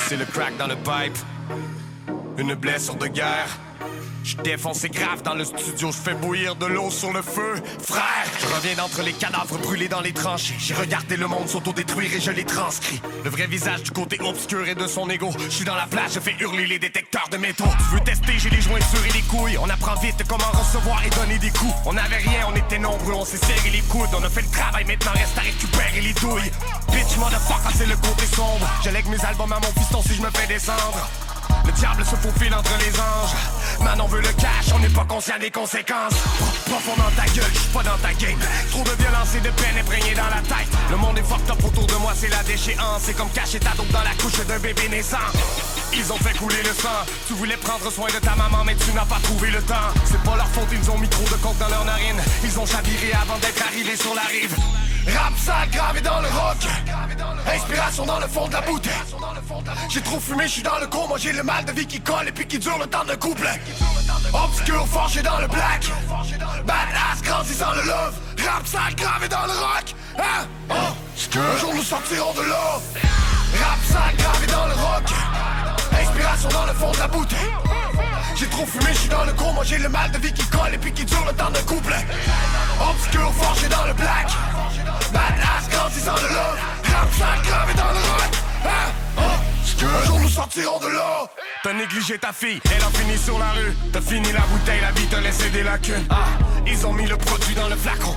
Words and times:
c'est 0.00 0.16
le 0.16 0.24
crack 0.24 0.56
dans 0.56 0.66
le 0.66 0.76
pipe. 0.76 1.18
Une 2.38 2.54
blessure 2.54 2.96
de 2.96 3.06
guerre. 3.06 3.58
Je 4.24 4.36
défonce 4.36 4.86
grave 4.86 5.22
dans 5.22 5.34
le 5.34 5.44
studio, 5.44 5.92
je 5.92 5.98
fais 5.98 6.14
bouillir 6.14 6.56
de 6.56 6.64
l'eau 6.64 6.90
sur 6.90 7.12
le 7.12 7.20
feu. 7.20 7.56
Frère, 7.82 8.24
je 8.40 8.46
reviens 8.46 8.74
d'entre 8.74 9.02
les 9.02 9.12
cadavres 9.12 9.58
brûlés 9.58 9.88
dans 9.88 10.00
les 10.00 10.14
tranchées. 10.14 10.54
J'ai 10.58 10.72
regardé 10.72 11.18
le 11.18 11.26
monde 11.26 11.46
s'autodétruire 11.46 12.10
et 12.14 12.20
je 12.20 12.30
l'ai 12.30 12.44
transcrit. 12.44 13.02
Le 13.22 13.28
vrai 13.28 13.46
visage 13.46 13.82
du 13.82 13.90
côté 13.90 14.18
obscur 14.22 14.66
et 14.66 14.74
de 14.74 14.86
son 14.86 15.10
ego. 15.10 15.30
Je 15.38 15.50
suis 15.50 15.64
dans 15.66 15.74
la 15.74 15.86
place, 15.86 16.14
je 16.14 16.20
fais 16.20 16.34
hurler 16.40 16.66
les 16.66 16.78
détecteurs 16.78 17.28
de 17.30 17.36
métaux. 17.36 17.68
Tu 17.78 17.94
veux 17.96 18.00
tester, 18.00 18.38
j'ai 18.38 18.48
les 18.48 18.62
jointures 18.62 19.04
et 19.10 19.12
les 19.12 19.22
couilles. 19.22 19.58
On 19.60 19.68
apprend 19.68 19.94
vite 19.96 20.24
comment 20.26 20.50
recevoir 20.52 21.04
et 21.04 21.10
donner 21.10 21.38
des 21.38 21.50
coups. 21.50 21.74
On 21.84 21.94
avait 21.94 22.16
rien, 22.16 22.48
on 22.50 22.56
était 22.56 22.78
nombreux, 22.78 23.12
on 23.12 23.26
s'est 23.26 23.36
serré 23.36 23.68
les 23.70 23.82
coudes. 23.82 24.08
On 24.18 24.24
a 24.24 24.30
fait 24.30 24.42
le 24.42 24.50
travail, 24.50 24.86
maintenant 24.86 25.12
reste 25.12 25.36
à 25.36 25.42
récupérer 25.42 26.00
les 26.00 26.14
douilles. 26.14 26.50
Bitch, 26.94 27.16
motherfucker, 27.16 27.74
c'est 27.76 27.86
le 27.86 27.96
côté 27.96 28.26
sombre. 28.26 28.66
Je 28.84 28.90
lègue 28.90 29.08
mes 29.08 29.22
albums 29.24 29.52
à 29.52 29.58
mon 29.58 29.72
piston 29.72 30.00
si 30.06 30.14
je 30.14 30.22
me 30.22 30.30
fais 30.30 30.46
descendre. 30.46 31.08
Le 31.66 31.72
diable 31.72 32.04
se 32.04 32.14
faufile 32.16 32.54
entre 32.54 32.70
les 32.78 32.94
anges. 33.00 33.34
Maintenant 33.80 34.04
on 34.04 34.08
veut 34.08 34.20
le 34.20 34.32
cash, 34.32 34.70
on 34.74 34.78
n'est 34.78 34.88
pas 34.88 35.04
conscient 35.04 35.38
des 35.40 35.50
conséquences. 35.50 36.14
Profond 36.66 36.94
dans 36.96 37.10
ta 37.16 37.26
gueule, 37.32 37.50
j'suis 37.52 37.72
pas 37.72 37.82
dans 37.82 37.98
ta 37.98 38.12
game. 38.14 38.38
Trop 38.70 38.84
de 38.84 38.94
violence 39.02 39.34
et 39.34 39.40
de 39.40 39.50
peine 39.50 39.78
imprégnée 39.80 40.14
dans 40.14 40.28
la 40.28 40.42
tête. 40.42 40.68
Le 40.90 40.96
monde 40.96 41.18
est 41.18 41.22
fucked 41.26 41.50
up 41.50 41.64
autour 41.64 41.86
de 41.86 41.94
moi, 41.94 42.12
c'est 42.14 42.28
la 42.28 42.42
déchéance. 42.44 43.02
C'est 43.02 43.14
comme 43.14 43.30
cacher 43.30 43.58
ta 43.58 43.70
dope 43.76 43.90
dans 43.90 44.02
la 44.02 44.14
couche 44.22 44.38
d'un 44.46 44.58
bébé 44.58 44.88
naissant. 44.88 45.28
Ils 45.92 46.12
ont 46.12 46.18
fait 46.18 46.36
couler 46.38 46.62
le 46.62 46.72
sang. 46.74 47.02
Tu 47.26 47.34
voulais 47.34 47.56
prendre 47.56 47.90
soin 47.90 48.08
de 48.08 48.18
ta 48.18 48.36
maman, 48.36 48.62
mais 48.64 48.76
tu 48.76 48.92
n'as 48.92 49.06
pas 49.06 49.18
trouvé 49.22 49.50
le 49.50 49.62
temps. 49.62 49.90
C'est 50.04 50.22
pas 50.22 50.36
leur 50.36 50.48
faute, 50.48 50.68
ils 50.72 50.90
ont 50.90 50.98
mis 50.98 51.08
trop 51.08 51.24
de 51.24 51.40
coke 51.42 51.58
dans 51.58 51.68
leur 51.68 51.84
narine. 51.84 52.20
Ils 52.44 52.58
ont 52.58 52.66
chaviré 52.66 53.12
avant 53.20 53.38
d'être 53.38 53.62
arrivés 53.66 53.96
sur 53.96 54.14
la 54.14 54.22
rive. 54.22 54.54
Rap 55.06 55.36
sale 55.36 55.68
gravé 55.70 56.00
dans 56.00 56.20
le 56.20 56.28
rock 56.28 56.56
Inspiration 57.54 58.06
dans 58.06 58.18
le 58.18 58.26
fond 58.26 58.48
de 58.48 58.52
la 58.54 58.60
bouteille. 58.62 58.92
J'ai 59.90 60.00
trop 60.00 60.18
fumé, 60.18 60.44
je 60.44 60.52
suis 60.52 60.62
dans 60.62 60.78
le 60.78 60.86
con 60.86 61.06
Moi 61.08 61.18
j'ai 61.18 61.32
le 61.32 61.42
mal 61.42 61.64
de 61.64 61.72
vie 61.72 61.86
qui 61.86 62.00
colle 62.00 62.28
et 62.28 62.32
puis 62.32 62.46
qui 62.46 62.58
dure 62.58 62.78
le 62.78 62.86
temps 62.86 63.04
de 63.04 63.14
couple. 63.14 63.48
Obscur 64.32 64.86
forgé 64.88 65.22
dans 65.22 65.38
le 65.38 65.46
black. 65.48 65.86
Badass 66.66 67.22
grandissant 67.22 67.72
le 67.72 67.82
love. 67.82 68.14
Rap 68.46 68.66
sale 68.66 68.94
gravé 68.96 69.28
dans 69.28 69.46
le 69.46 69.52
rock 69.52 69.94
Hein? 70.18 70.46
Oh, 70.70 70.74
Un 71.38 71.58
jour 71.58 71.74
nous 71.74 71.82
sortirons 71.82 72.32
de 72.34 72.42
là. 72.42 72.80
Rap 73.60 73.78
sale 73.84 74.16
gravé 74.16 74.46
dans 74.46 74.66
le 74.66 74.74
rock 74.74 75.04
Inspiration 76.24 76.48
dans 76.48 76.66
le 76.66 76.72
fond 76.72 76.90
de 76.92 76.98
la 76.98 77.08
j'ai 78.36 78.46
trop 78.48 78.66
fumé, 78.66 78.86
je 78.92 78.98
suis 78.98 79.08
dans 79.08 79.24
le 79.24 79.32
con, 79.32 79.52
moi 79.52 79.62
j'ai 79.64 79.78
le 79.78 79.88
mal 79.88 80.10
de 80.10 80.18
vie 80.18 80.32
qui 80.32 80.44
colle 80.46 80.74
et 80.74 80.78
puis 80.78 80.92
qui 80.92 81.04
dure 81.04 81.24
le 81.24 81.32
temps 81.34 81.50
de 81.50 81.58
couple 81.58 81.94
Obscur 82.80 83.32
forgé 83.32 83.68
dans 83.68 83.84
le 83.84 83.92
black. 83.92 84.26
Badass 85.12 85.68
grandissant 85.70 86.14
de 86.16 86.34
là. 86.34 86.56
Rap 86.92 87.42
gravé 87.44 87.74
dans 87.74 87.90
le 87.90 88.00
rock 88.00 88.34
hein? 88.64 88.92
Un 89.82 90.06
jour 90.06 90.18
nous 90.18 90.28
sortirons 90.28 90.80
de 90.80 90.88
là. 90.88 91.26
T'as 91.62 91.74
négligé 91.74 92.18
ta 92.18 92.32
fille, 92.32 92.60
elle 92.64 92.82
a 92.82 92.98
fini 92.98 93.16
sur 93.18 93.38
la 93.38 93.50
rue. 93.52 93.76
T'as 93.92 94.00
fini 94.00 94.32
la 94.32 94.40
bouteille, 94.40 94.80
la 94.80 94.90
vie 94.92 95.06
t'a 95.06 95.20
laissé 95.20 95.50
des 95.50 95.62
lacunes. 95.62 96.06
Ah, 96.10 96.24
ils 96.66 96.86
ont 96.86 96.92
mis 96.92 97.06
le 97.06 97.16
produit 97.16 97.54
dans 97.54 97.68
le 97.68 97.76
flacon 97.76 98.16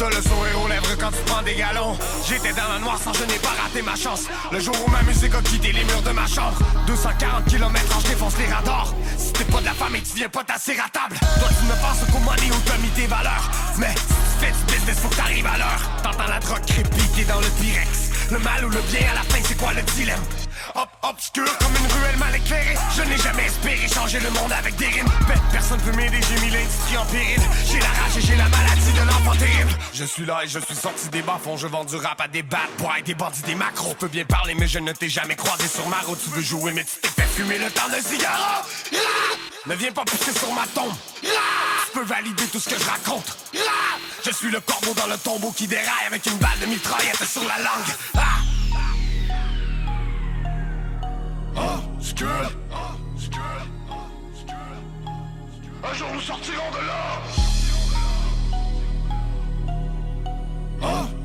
T'as 0.00 0.08
le 0.08 0.22
sourire 0.22 0.62
aux 0.64 0.66
lèvres 0.66 0.96
quand 0.98 1.10
tu 1.10 1.22
prends 1.26 1.42
des 1.42 1.54
galons. 1.54 1.94
J'étais 2.26 2.52
dans 2.52 2.72
la 2.72 2.78
noire 2.78 2.98
sans 2.98 3.12
je 3.12 3.22
n'ai 3.24 3.38
pas 3.38 3.50
raté 3.50 3.82
ma 3.82 3.94
chance. 3.94 4.28
Le 4.50 4.58
jour 4.58 4.74
où 4.86 4.90
ma 4.90 5.02
musique 5.02 5.34
a 5.34 5.42
quitté 5.42 5.72
les 5.72 5.84
murs 5.84 6.00
de 6.00 6.08
ma 6.12 6.26
chambre. 6.26 6.56
240 6.86 7.44
km 7.44 8.00
je 8.02 8.08
défonce 8.08 8.38
les 8.38 8.46
radars. 8.46 8.94
Si 9.18 9.30
t'es 9.34 9.44
pas 9.44 9.60
de 9.60 9.66
la 9.66 9.74
famille 9.74 10.00
tu 10.00 10.16
viens 10.16 10.30
pas 10.30 10.42
t'asseoir 10.42 10.86
à 10.86 10.88
table. 10.88 11.20
Toi 11.20 11.48
tu 11.50 11.64
me 11.66 11.76
penses 11.82 12.00
qu'au 12.10 12.18
money 12.20 12.48
où 12.50 12.60
t'as 12.64 12.78
mis 12.78 12.88
tes 12.96 13.06
valeurs. 13.08 13.50
Mais 13.76 13.92
si 13.94 14.06
tu 14.06 14.46
fais 14.46 14.52
du 14.52 14.72
business 14.72 15.00
faut 15.00 15.08
que 15.08 15.16
t'arrives 15.16 15.46
à 15.46 15.58
l'heure. 15.58 15.82
T'entends 16.02 16.30
la 16.30 16.40
drogue 16.40 16.64
crépiquer 16.64 17.24
dans 17.24 17.40
le 17.40 17.48
Pyrex 17.60 18.30
Le 18.30 18.38
mal 18.38 18.64
ou 18.64 18.70
le 18.70 18.80
bien 18.90 19.04
à 19.12 19.16
la 19.16 19.22
fin 19.24 19.42
c'est 19.44 19.58
quoi 19.58 19.74
le 19.74 19.82
dilemme? 19.82 20.24
Hop, 20.74 20.88
obscur 21.02 21.58
comme 21.58 21.74
une 21.76 21.92
ruelle 21.92 22.16
mal 22.18 22.34
éclairée. 22.34 22.76
Je 22.96 23.02
n'ai 23.02 23.16
jamais 23.16 23.44
espéré 23.46 23.88
changer 23.88 24.20
le 24.20 24.30
monde 24.30 24.52
avec 24.52 24.76
des 24.76 24.86
rimes. 24.86 25.08
Personne 25.52 25.80
peut 25.80 25.92
m'aider, 25.92 26.20
j'ai 26.28 26.40
mis 26.44 26.50
l'industrie 26.50 26.96
en 26.96 27.04
péril. 27.06 27.40
J'ai 27.66 27.78
la 27.78 27.88
rage 27.88 28.16
et 28.16 28.20
j'ai 28.20 28.36
la 28.36 28.48
maladie 28.48 28.92
de 28.92 29.06
l'enfant 29.06 29.38
terrible. 29.38 29.70
Je 29.92 30.04
suis 30.04 30.24
là 30.24 30.40
et 30.44 30.48
je 30.48 30.58
suis 30.58 30.74
sorti 30.74 31.08
des 31.08 31.22
bas-fonds 31.22 31.56
Je 31.56 31.66
vends 31.66 31.84
du 31.84 31.96
rap 31.96 32.20
à 32.20 32.28
des 32.28 32.42
bad 32.42 32.68
boys, 32.78 33.00
des 33.04 33.14
bandits, 33.14 33.42
des 33.42 33.54
macros. 33.54 33.94
Peux 33.98 34.08
bien 34.08 34.24
parler 34.24 34.54
mais 34.54 34.68
je 34.68 34.78
ne 34.78 34.92
t'ai 34.92 35.08
jamais 35.08 35.36
croisé 35.36 35.66
sur 35.66 35.88
ma 35.88 36.00
route. 36.00 36.18
Tu 36.22 36.30
veux 36.30 36.42
jouer 36.42 36.72
mais 36.72 36.84
tu 36.84 37.00
t'es 37.00 37.08
fait 37.08 37.28
fumer 37.28 37.58
le 37.58 37.70
temps 37.70 37.88
d'un 37.88 38.00
cigare. 38.00 38.64
Ne 39.66 39.74
viens 39.74 39.92
pas 39.92 40.04
pousser 40.04 40.32
sur 40.32 40.52
ma 40.52 40.66
tombe. 40.68 40.92
Tu 41.22 41.28
peux 41.94 42.04
valider 42.04 42.44
tout 42.46 42.60
ce 42.60 42.68
que 42.68 42.78
je 42.78 42.88
raconte. 42.88 43.36
Je 44.24 44.30
suis 44.30 44.50
le 44.50 44.60
corbeau 44.60 44.94
dans 44.94 45.06
le 45.06 45.16
tombeau 45.16 45.50
qui 45.50 45.66
déraille 45.66 46.06
Avec 46.06 46.26
une 46.26 46.36
balle 46.36 46.58
de 46.60 46.66
mitraillette 46.66 47.24
sur 47.24 47.42
la 47.42 47.58
langue 47.58 48.59
Un 55.82 55.94
jour 55.94 56.08
nous 56.12 56.20
sortirons 56.20 56.70
de 56.72 56.78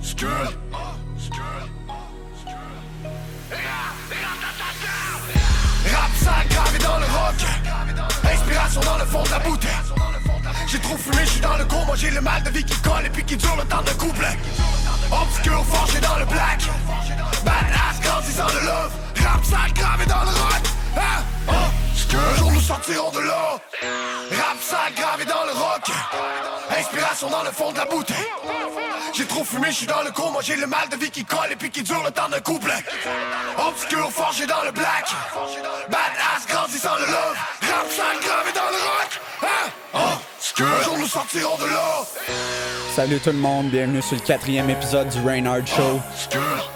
Skull 0.01 0.29
Oh, 0.73 0.77
Skull 1.17 1.35
Rap 5.91 6.11
ça 6.23 6.31
gravé 6.49 6.79
dans 6.79 6.97
le 6.97 7.05
rock 7.05 7.35
Inspiration 8.23 8.81
dans 8.81 8.97
le 8.97 9.05
fond 9.05 9.23
de 9.23 9.29
la 9.29 9.39
bouteille 9.39 9.69
J'ai 10.67 10.79
trop 10.79 10.97
fumé, 10.97 11.17
je 11.23 11.29
suis 11.29 11.41
dans 11.41 11.57
le 11.57 11.65
con 11.65 11.85
Moi 11.85 11.95
j'ai 11.95 12.09
le 12.09 12.21
mal 12.21 12.41
de 12.43 12.49
vie 12.49 12.63
qui 12.63 12.75
colle 12.81 13.05
et 13.05 13.09
puis 13.09 13.23
qui 13.23 13.37
dure 13.37 13.55
le 13.57 13.65
temps 13.65 13.83
de 13.83 13.91
couple 13.91 14.25
Obscur 15.11 15.63
forgé 15.65 15.99
dans 15.99 16.17
le 16.17 16.25
black. 16.25 16.61
Badass 17.45 18.01
grandissant 18.01 18.47
de 18.47 18.65
love 18.65 19.04
Rap 19.35 19.43
sale 19.43 19.73
gravé 19.73 20.05
dans 20.05 20.21
le 20.21 20.29
rock 20.29 20.63
hein? 20.95 21.23
oh, 21.49 22.15
Un 22.15 22.37
jour 22.37 22.51
nous 22.53 22.61
sortirons 22.61 23.11
de 23.11 23.19
là 23.19 23.59
Rap 24.31 24.57
sale 24.61 24.93
gravé 24.95 25.25
dans 25.25 25.43
le 25.43 25.51
rock 25.51 25.91
Inspiration 26.79 27.29
dans 27.29 27.43
le 27.43 27.51
fond 27.51 27.73
de 27.73 27.77
la 27.77 27.85
bouteille. 27.85 28.15
J'ai 29.13 29.25
trop 29.25 29.43
fumé, 29.43 29.67
je 29.71 29.75
suis 29.75 29.87
dans 29.87 30.03
le 30.03 30.11
con 30.11 30.31
Moi 30.31 30.41
j'ai 30.41 30.55
le 30.55 30.67
mal 30.67 30.87
de 30.89 30.95
vie 30.95 31.11
qui 31.11 31.25
colle 31.25 31.51
et 31.51 31.57
puis 31.57 31.69
qui 31.69 31.83
dure 31.83 32.01
le 32.01 32.11
temps 32.11 32.29
de 32.29 32.39
couple. 32.39 32.71
Obscur 33.57 34.09
forgé 34.09 34.47
dans 34.47 34.63
le 34.63 34.71
black. 34.71 35.05
Badass 35.89 36.47
grandissant 36.47 36.95
de 36.95 37.05
love. 37.05 37.37
Rap 37.61 37.91
sale 37.91 38.19
gravé 38.23 38.51
dans 38.55 38.69
le 38.71 38.77
rock 38.77 39.21
hein? 39.43 39.69
oh, 39.95 40.63
Un 40.63 40.83
jour 40.83 40.97
nous 40.97 41.07
sortirons 41.07 41.57
de 41.57 41.65
là 41.65 42.05
Salut 42.95 43.19
tout 43.19 43.31
le 43.31 43.39
monde, 43.39 43.69
bienvenue 43.69 44.01
sur 44.01 44.15
le 44.15 44.21
quatrième 44.21 44.69
épisode 44.69 45.09
du 45.09 45.19
Reynard 45.27 45.67
Show. 45.67 45.99
Un 46.33 46.74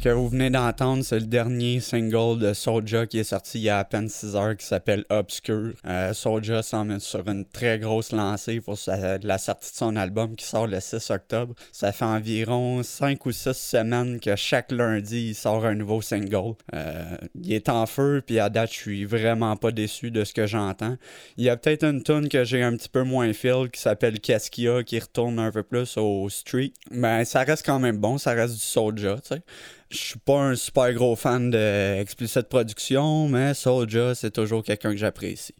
que 0.00 0.08
vous 0.08 0.28
venez 0.28 0.48
d'entendre, 0.50 1.02
c'est 1.04 1.20
le 1.20 1.26
dernier 1.26 1.80
single 1.80 2.38
de 2.38 2.54
Soulja 2.54 3.06
qui 3.06 3.18
est 3.18 3.24
sorti 3.24 3.58
il 3.58 3.62
y 3.64 3.68
a 3.68 3.78
à 3.80 3.84
peine 3.84 4.08
6 4.08 4.34
heures 4.34 4.56
qui 4.56 4.64
s'appelle 4.64 5.04
Obscure. 5.10 5.72
Euh, 5.86 6.14
Soulja 6.14 6.60
est 6.60 6.98
sur 7.00 7.28
une 7.28 7.44
très 7.44 7.78
grosse 7.78 8.12
lancée 8.12 8.60
pour 8.60 8.78
sa- 8.78 9.18
la 9.18 9.36
sortie 9.38 9.70
de 9.72 9.76
son 9.76 9.96
album 9.96 10.36
qui 10.36 10.46
sort 10.46 10.66
le 10.66 10.80
6 10.80 11.10
octobre. 11.10 11.54
Ça 11.72 11.92
fait 11.92 12.04
environ 12.06 12.82
5 12.82 13.26
ou 13.26 13.32
6 13.32 13.52
semaines 13.56 14.20
que 14.20 14.36
chaque 14.36 14.72
lundi 14.72 15.28
il 15.30 15.34
sort 15.34 15.66
un 15.66 15.74
nouveau 15.74 16.00
single. 16.00 16.54
Euh, 16.74 17.16
il 17.34 17.52
est 17.52 17.68
en 17.68 17.84
feu, 17.86 18.22
puis 18.24 18.38
à 18.38 18.48
date, 18.48 18.70
je 18.72 18.76
suis 18.78 19.04
vraiment 19.04 19.56
pas 19.56 19.70
déçu 19.70 20.10
de 20.10 20.24
ce 20.24 20.32
que 20.32 20.46
j'entends. 20.46 20.96
Il 21.36 21.44
y 21.44 21.50
a 21.50 21.56
peut-être 21.58 21.84
une 21.84 22.02
tune 22.02 22.28
que 22.28 22.44
j'ai 22.44 22.62
un 22.62 22.74
petit 22.76 22.88
peu 22.88 23.02
moins 23.02 23.32
feel 23.34 23.68
qui 23.70 23.80
s'appelle 23.80 24.18
Qu'est-ce 24.20 24.50
qu'il 24.50 24.64
y 24.64 24.68
a 24.68 24.82
qui 24.82 24.98
retourne 24.98 25.38
un 25.38 25.50
peu 25.50 25.62
plus 25.62 25.96
au 25.98 26.28
street. 26.30 26.72
Mais 26.90 27.24
ça 27.26 27.40
reste 27.42 27.66
quand 27.66 27.78
même 27.78 27.98
bon, 27.98 28.16
ça 28.16 28.32
reste 28.32 28.54
du 28.54 28.60
Soulja, 28.60 29.16
tu 29.16 29.34
sais. 29.34 29.42
Je 29.90 29.98
suis 29.98 30.18
pas 30.20 30.38
un 30.38 30.54
super 30.54 30.92
gros 30.94 31.16
fan 31.16 31.50
de 31.50 31.98
Explicit 32.00 32.42
Production, 32.42 33.28
mais 33.28 33.54
Soulja, 33.54 34.14
c'est 34.14 34.30
toujours 34.30 34.62
quelqu'un 34.62 34.92
que 34.92 34.96
j'apprécie. 34.96 35.52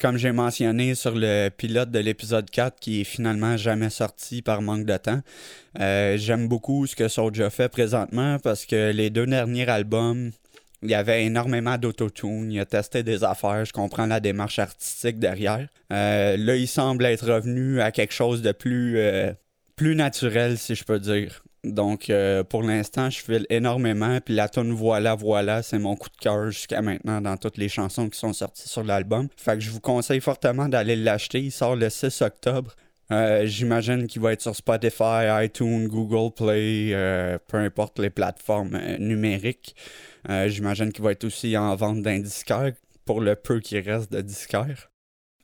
Comme 0.00 0.16
j'ai 0.16 0.32
mentionné 0.32 0.96
sur 0.96 1.14
le 1.14 1.50
pilote 1.50 1.92
de 1.92 2.00
l'épisode 2.00 2.50
4 2.50 2.80
qui 2.80 3.02
est 3.02 3.04
finalement 3.04 3.56
jamais 3.56 3.90
sorti 3.90 4.42
par 4.42 4.60
manque 4.60 4.86
de 4.86 4.96
temps, 4.96 5.20
euh, 5.78 6.16
j'aime 6.18 6.48
beaucoup 6.48 6.88
ce 6.88 6.96
que 6.96 7.06
Soulja 7.06 7.48
fait 7.48 7.68
présentement 7.68 8.40
parce 8.40 8.66
que 8.66 8.90
les 8.90 9.08
deux 9.08 9.26
derniers 9.26 9.68
albums, 9.68 10.32
il 10.82 10.90
y 10.90 10.94
avait 10.94 11.24
énormément 11.24 11.78
d'autotune, 11.78 12.50
il 12.50 12.58
a 12.58 12.66
testé 12.66 13.04
des 13.04 13.22
affaires, 13.22 13.64
je 13.64 13.72
comprends 13.72 14.06
la 14.06 14.18
démarche 14.18 14.58
artistique 14.58 15.20
derrière. 15.20 15.68
Euh, 15.92 16.36
là, 16.36 16.56
il 16.56 16.66
semble 16.66 17.04
être 17.06 17.32
revenu 17.32 17.80
à 17.80 17.92
quelque 17.92 18.12
chose 18.12 18.42
de 18.42 18.50
plus, 18.50 18.98
euh, 18.98 19.32
plus 19.76 19.94
naturel, 19.94 20.58
si 20.58 20.74
je 20.74 20.82
peux 20.82 20.98
dire. 20.98 21.44
Donc, 21.72 22.10
euh, 22.10 22.44
pour 22.44 22.62
l'instant, 22.62 23.10
je 23.10 23.20
file 23.20 23.46
énormément. 23.50 24.18
Puis 24.20 24.34
la 24.34 24.48
tune 24.48 24.72
Voilà, 24.72 25.14
Voilà, 25.14 25.62
c'est 25.62 25.78
mon 25.78 25.96
coup 25.96 26.08
de 26.08 26.16
cœur 26.16 26.50
jusqu'à 26.50 26.82
maintenant 26.82 27.20
dans 27.20 27.36
toutes 27.36 27.58
les 27.58 27.68
chansons 27.68 28.08
qui 28.08 28.18
sont 28.18 28.32
sorties 28.32 28.68
sur 28.68 28.84
l'album. 28.84 29.28
Fait 29.36 29.54
que 29.54 29.60
je 29.60 29.70
vous 29.70 29.80
conseille 29.80 30.20
fortement 30.20 30.68
d'aller 30.68 30.96
l'acheter. 30.96 31.40
Il 31.40 31.52
sort 31.52 31.76
le 31.76 31.90
6 31.90 32.22
octobre. 32.22 32.74
Euh, 33.12 33.46
j'imagine 33.46 34.06
qu'il 34.06 34.20
va 34.22 34.32
être 34.32 34.42
sur 34.42 34.56
Spotify, 34.56 35.44
iTunes, 35.44 35.86
Google 35.86 36.34
Play, 36.34 36.90
euh, 36.92 37.38
peu 37.46 37.58
importe 37.58 37.98
les 37.98 38.10
plateformes 38.10 38.78
numériques. 38.98 39.76
J'imagine 40.28 40.92
qu'il 40.92 41.04
va 41.04 41.12
être 41.12 41.22
aussi 41.22 41.56
en 41.56 41.76
vente 41.76 42.02
d'un 42.02 42.18
disquaire 42.18 42.72
pour 43.04 43.20
le 43.20 43.36
peu 43.36 43.60
qui 43.60 43.78
reste 43.78 44.12
de 44.12 44.20
disquaire. 44.20 44.90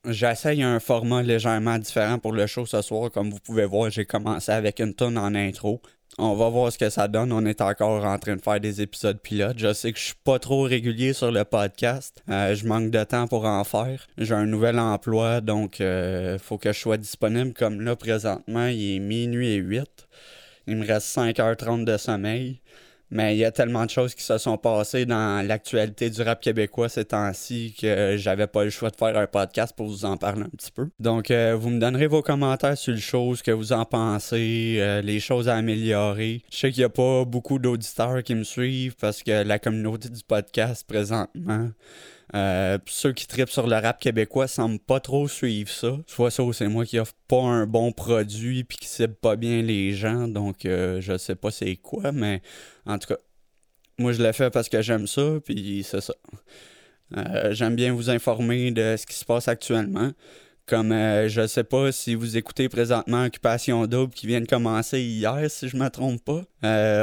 J'essaye 0.08 0.64
un 0.64 0.80
format 0.80 1.22
légèrement 1.22 1.78
différent 1.78 2.18
pour 2.18 2.32
le 2.32 2.48
show 2.48 2.66
ce 2.66 2.82
soir. 2.82 3.10
Comme 3.12 3.30
vous 3.30 3.38
pouvez 3.38 3.66
voir, 3.66 3.88
j'ai 3.88 4.04
commencé 4.04 4.50
avec 4.50 4.80
une 4.80 4.94
tonne 4.94 5.16
en 5.16 5.32
intro. 5.34 5.80
On 6.18 6.34
va 6.34 6.48
voir 6.48 6.72
ce 6.72 6.76
que 6.76 6.90
ça 6.90 7.06
donne. 7.06 7.32
On 7.32 7.46
est 7.46 7.60
encore 7.60 8.04
en 8.04 8.18
train 8.18 8.34
de 8.34 8.40
faire 8.42 8.58
des 8.58 8.82
épisodes 8.82 9.20
pilotes. 9.20 9.58
Je 9.58 9.72
sais 9.72 9.92
que 9.92 9.98
je 10.00 10.06
suis 10.06 10.14
pas 10.24 10.40
trop 10.40 10.62
régulier 10.62 11.12
sur 11.12 11.30
le 11.30 11.44
podcast. 11.44 12.20
Euh, 12.28 12.54
je 12.56 12.66
manque 12.66 12.90
de 12.90 13.04
temps 13.04 13.28
pour 13.28 13.44
en 13.44 13.62
faire. 13.62 14.08
J'ai 14.18 14.34
un 14.34 14.44
nouvel 14.44 14.80
emploi, 14.80 15.40
donc 15.40 15.80
euh, 15.80 16.36
faut 16.36 16.58
que 16.58 16.72
je 16.72 16.80
sois 16.80 16.96
disponible. 16.96 17.52
Comme 17.52 17.80
là, 17.80 17.94
présentement, 17.94 18.66
il 18.66 18.96
est 18.96 18.98
minuit 18.98 19.50
et 19.50 19.56
8. 19.56 20.08
Il 20.66 20.78
me 20.78 20.86
reste 20.86 21.16
5h30 21.16 21.84
de 21.84 21.96
sommeil. 21.96 22.60
Mais 23.14 23.36
il 23.36 23.38
y 23.38 23.44
a 23.44 23.52
tellement 23.52 23.84
de 23.84 23.90
choses 23.90 24.14
qui 24.14 24.22
se 24.22 24.38
sont 24.38 24.56
passées 24.56 25.04
dans 25.04 25.46
l'actualité 25.46 26.08
du 26.08 26.22
rap 26.22 26.40
québécois 26.40 26.88
ces 26.88 27.04
temps-ci 27.04 27.76
que 27.78 28.16
j'avais 28.16 28.46
pas 28.46 28.64
le 28.64 28.70
choix 28.70 28.88
de 28.88 28.96
faire 28.96 29.18
un 29.18 29.26
podcast 29.26 29.74
pour 29.76 29.86
vous 29.86 30.06
en 30.06 30.16
parler 30.16 30.44
un 30.44 30.48
petit 30.48 30.72
peu. 30.72 30.88
Donc, 30.98 31.30
euh, 31.30 31.54
vous 31.54 31.68
me 31.68 31.78
donnerez 31.78 32.06
vos 32.06 32.22
commentaires 32.22 32.78
sur 32.78 32.94
le 32.94 32.98
show, 32.98 33.34
ce 33.34 33.42
que 33.42 33.50
vous 33.50 33.74
en 33.74 33.84
pensez, 33.84 34.78
euh, 34.78 35.02
les 35.02 35.20
choses 35.20 35.50
à 35.50 35.56
améliorer. 35.56 36.42
Je 36.50 36.56
sais 36.56 36.72
qu'il 36.72 36.80
n'y 36.80 36.86
a 36.86 36.88
pas 36.88 37.26
beaucoup 37.26 37.58
d'auditeurs 37.58 38.22
qui 38.22 38.34
me 38.34 38.44
suivent 38.44 38.96
parce 38.96 39.22
que 39.22 39.42
la 39.42 39.58
communauté 39.58 40.08
du 40.08 40.22
podcast 40.26 40.86
présentement 40.88 41.68
euh, 42.34 42.78
ceux 42.86 43.12
qui 43.12 43.26
tripent 43.26 43.50
sur 43.50 43.66
le 43.66 43.76
rap 43.76 44.00
québécois 44.00 44.48
semblent 44.48 44.78
pas 44.78 45.00
trop 45.00 45.28
suivre 45.28 45.70
ça. 45.70 45.98
Soit 46.06 46.30
ça 46.30 46.42
ou 46.42 46.52
c'est 46.52 46.68
moi 46.68 46.86
qui 46.86 46.98
offre 46.98 47.14
pas 47.28 47.42
un 47.42 47.66
bon 47.66 47.92
produit 47.92 48.64
puis 48.64 48.78
qui 48.78 48.88
cible 48.88 49.14
pas 49.14 49.36
bien 49.36 49.62
les 49.62 49.92
gens. 49.92 50.28
Donc 50.28 50.64
euh, 50.64 51.00
je 51.00 51.18
sais 51.18 51.34
pas 51.34 51.50
c'est 51.50 51.76
quoi, 51.76 52.10
mais 52.12 52.40
en 52.86 52.98
tout 52.98 53.08
cas, 53.08 53.18
moi 53.98 54.12
je 54.12 54.22
l'ai 54.22 54.32
fait 54.32 54.50
parce 54.50 54.68
que 54.68 54.80
j'aime 54.80 55.06
ça, 55.06 55.38
puis 55.44 55.84
c'est 55.86 56.00
ça. 56.00 56.14
Euh, 57.16 57.52
j'aime 57.52 57.76
bien 57.76 57.92
vous 57.92 58.08
informer 58.08 58.70
de 58.70 58.96
ce 58.96 59.04
qui 59.04 59.14
se 59.14 59.24
passe 59.24 59.48
actuellement. 59.48 60.12
Comme 60.64 60.92
je 60.92 61.46
sais 61.48 61.64
pas 61.64 61.92
si 61.92 62.14
vous 62.14 62.36
écoutez 62.36 62.68
présentement 62.68 63.24
Occupation 63.24 63.86
Double 63.86 64.14
qui 64.14 64.26
vient 64.28 64.40
de 64.40 64.46
commencer 64.46 65.02
hier, 65.02 65.50
si 65.50 65.68
je 65.68 65.76
me 65.76 65.88
trompe 65.90 66.24
pas. 66.24 66.44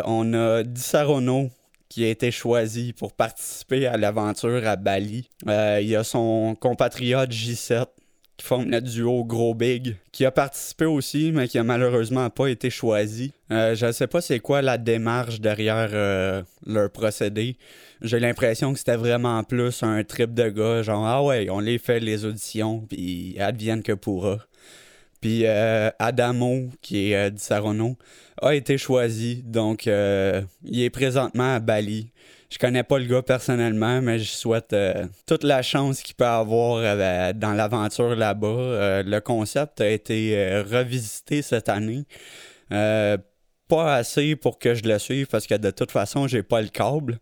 on 0.06 0.34
a 0.34 0.64
Dissarono 0.64 1.52
qui 1.90 2.06
a 2.06 2.10
été 2.10 2.32
choisi 2.32 2.94
pour 2.94 3.14
participer 3.14 3.88
à 3.88 3.98
l'aventure 3.98 4.66
à 4.68 4.76
Bali. 4.76 5.28
Euh, 5.48 5.80
il 5.82 5.90
y 5.90 5.96
a 5.96 6.04
son 6.04 6.56
compatriote 6.60 7.32
J7 7.32 7.88
qui 8.38 8.46
forme 8.46 8.70
le 8.70 8.80
duo 8.80 9.26
Gros 9.26 9.54
Big, 9.54 9.98
qui 10.14 10.24
a 10.24 10.32
participé 10.32 10.86
aussi, 10.86 11.32
mais 11.34 11.50
qui 11.50 11.58
a 11.58 11.64
malheureusement 11.64 12.30
pas 12.30 12.48
été 12.48 12.70
choisi. 12.70 13.34
Euh, 13.52 13.76
je 13.76 13.88
ne 13.88 13.92
sais 13.92 14.08
pas 14.08 14.22
c'est 14.22 14.40
quoi 14.40 14.62
la 14.62 14.78
démarche 14.78 15.42
derrière 15.42 15.90
euh, 15.92 16.42
leur 16.66 16.90
procédé. 16.90 17.58
J'ai 18.02 18.20
l'impression 18.20 18.72
que 18.72 18.80
c'était 18.80 18.96
vraiment 18.96 19.44
plus 19.44 19.84
un 19.84 20.04
trip 20.06 20.34
de 20.34 20.48
gars, 20.48 20.84
genre 20.84 21.06
ah 21.06 21.22
ouais, 21.22 21.50
on 21.50 21.60
les 21.60 21.80
fait 21.80 22.00
les 22.00 22.24
auditions, 22.24 22.86
puis 22.88 23.36
advienne 23.40 23.84
que 23.84 23.94
pourra. 23.94 24.38
Puis 25.22 25.46
Adamo, 25.46 26.70
qui 26.82 27.12
est 27.12 27.32
Dissarono, 27.32 27.98
a 28.42 28.56
été 28.56 28.78
choisi. 28.78 29.44
Donc, 29.44 29.88
euh, 29.88 30.42
il 30.64 30.82
est 30.82 30.90
présentement 30.90 31.56
à 31.56 31.60
Bali. 31.60 32.12
Je 32.50 32.58
connais 32.58 32.84
pas 32.84 32.98
le 32.98 33.06
gars 33.06 33.22
personnellement, 33.22 34.02
mais 34.02 34.18
je 34.18 34.32
souhaite 34.32 34.74
euh, 34.74 35.06
toute 35.28 35.44
la 35.44 35.62
chance 35.62 36.02
qu'il 36.02 36.16
peut 36.16 36.26
avoir 36.26 36.78
euh, 36.84 37.34
dans 37.34 37.54
l'aventure 37.54 38.16
là-bas. 38.16 39.04
le 39.04 39.20
concept 39.20 39.82
a 39.82 39.90
été 39.90 40.62
revisité 40.62 41.42
cette 41.42 41.70
année. 41.70 42.06
pas 42.70 43.96
assez 43.96 44.36
pour 44.36 44.58
que 44.58 44.74
je 44.74 44.84
le 44.84 44.98
suive 44.98 45.28
parce 45.28 45.46
que 45.46 45.56
de 45.56 45.70
toute 45.70 45.92
façon, 45.92 46.28
j'ai 46.28 46.44
pas 46.44 46.62
le 46.62 46.70
câble. 46.70 47.20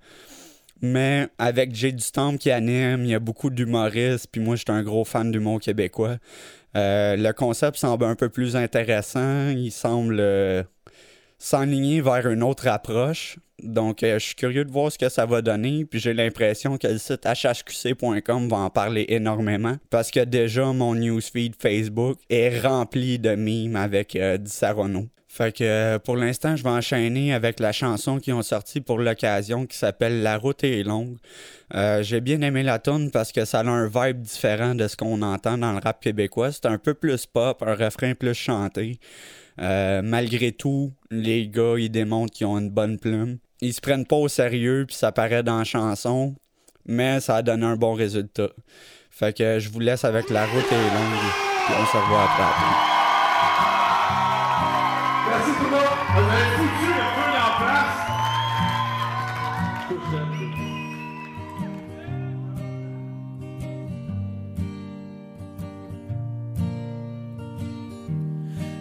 Mais 0.81 1.27
avec 1.39 1.73
Jay 1.73 1.91
du 1.91 2.03
qui 2.39 2.51
anime, 2.51 3.03
il 3.03 3.09
y 3.09 3.15
a 3.15 3.19
beaucoup 3.19 3.49
d'humoristes, 3.49 4.27
puis 4.31 4.39
moi, 4.39 4.55
je 4.55 4.61
suis 4.61 4.71
un 4.71 4.83
gros 4.83 5.03
fan 5.03 5.31
d'humour 5.31 5.59
québécois. 5.59 6.17
Le 6.75 7.31
concept 7.31 7.77
semble 7.77 8.05
un 8.05 8.15
peu 8.15 8.29
plus 8.29 8.55
intéressant. 8.55 9.49
Il 9.49 9.71
semble 9.71 10.21
s'enligner 11.39 12.01
vers 12.01 12.27
une 12.27 12.43
autre 12.43 12.67
approche. 12.67 13.37
Donc, 13.61 14.03
euh, 14.03 14.19
je 14.19 14.25
suis 14.25 14.35
curieux 14.35 14.65
de 14.65 14.71
voir 14.71 14.91
ce 14.91 14.97
que 14.97 15.09
ça 15.09 15.25
va 15.25 15.41
donner. 15.41 15.85
Puis 15.85 15.99
j'ai 15.99 16.13
l'impression 16.13 16.77
que 16.77 16.87
le 16.87 16.97
site 16.97 17.25
hhqc.com 17.25 18.49
va 18.49 18.57
en 18.57 18.69
parler 18.69 19.05
énormément. 19.09 19.77
Parce 19.89 20.11
que 20.11 20.19
déjà, 20.19 20.73
mon 20.73 20.95
newsfeed 20.95 21.55
Facebook 21.59 22.19
est 22.29 22.59
rempli 22.59 23.17
de 23.17 23.35
mimes 23.35 23.75
avec 23.75 24.15
euh, 24.15 24.37
Dissarono. 24.37 25.07
Fait 25.37 25.55
que 25.55 25.63
euh, 25.63 25.99
pour 25.99 26.17
l'instant, 26.17 26.55
je 26.55 26.63
vais 26.63 26.69
enchaîner 26.69 27.33
avec 27.33 27.59
la 27.59 27.71
chanson 27.71 28.19
qui 28.19 28.33
ont 28.33 28.41
sorti 28.41 28.81
pour 28.81 28.97
l'occasion 28.97 29.67
qui 29.67 29.77
s'appelle 29.77 30.23
La 30.23 30.37
route 30.37 30.63
est 30.63 30.83
longue. 30.83 31.17
j'ai 32.01 32.21
bien 32.21 32.41
aimé 32.41 32.63
la 32.63 32.79
tune 32.79 33.11
parce 33.11 33.31
que 33.31 33.45
ça 33.45 33.59
a 33.59 33.65
un 33.65 33.87
vibe 33.87 34.21
différent 34.21 34.73
de 34.73 34.87
ce 34.87 34.97
qu'on 34.97 35.21
entend 35.21 35.57
dans 35.57 35.73
le 35.73 35.79
rap 35.79 36.01
québécois. 36.01 36.51
C'est 36.51 36.65
un 36.65 36.79
peu 36.79 36.93
plus 36.93 37.25
pop, 37.27 37.61
un 37.61 37.75
refrain 37.75 38.15
plus 38.15 38.33
chanté. 38.33 38.99
Euh, 39.59 40.01
malgré 40.03 40.51
tout, 40.51 40.93
les 41.09 41.47
gars, 41.47 41.75
ils 41.77 41.89
démontrent 41.89 42.33
qu'ils 42.33 42.47
ont 42.47 42.59
une 42.59 42.69
bonne 42.69 42.99
plume. 42.99 43.37
Ils 43.61 43.73
se 43.73 43.81
prennent 43.81 44.05
pas 44.05 44.15
au 44.15 44.27
sérieux, 44.27 44.85
puis 44.87 44.95
ça 44.95 45.11
paraît 45.11 45.43
dans 45.43 45.57
la 45.57 45.63
chanson, 45.63 46.35
mais 46.85 47.19
ça 47.19 47.37
a 47.37 47.41
donné 47.41 47.65
un 47.65 47.75
bon 47.75 47.93
résultat. 47.93 48.49
Fait 49.09 49.35
que 49.35 49.59
je 49.59 49.69
vous 49.69 49.79
laisse 49.79 50.05
avec 50.05 50.29
La 50.29 50.45
route 50.45 50.71
est 50.71 50.75
longue, 50.75 51.31
puis 51.65 51.75
on 51.79 51.85
se 51.85 51.97
revoit 51.97 52.23
après. 52.23 52.96
Place. 57.59 58.07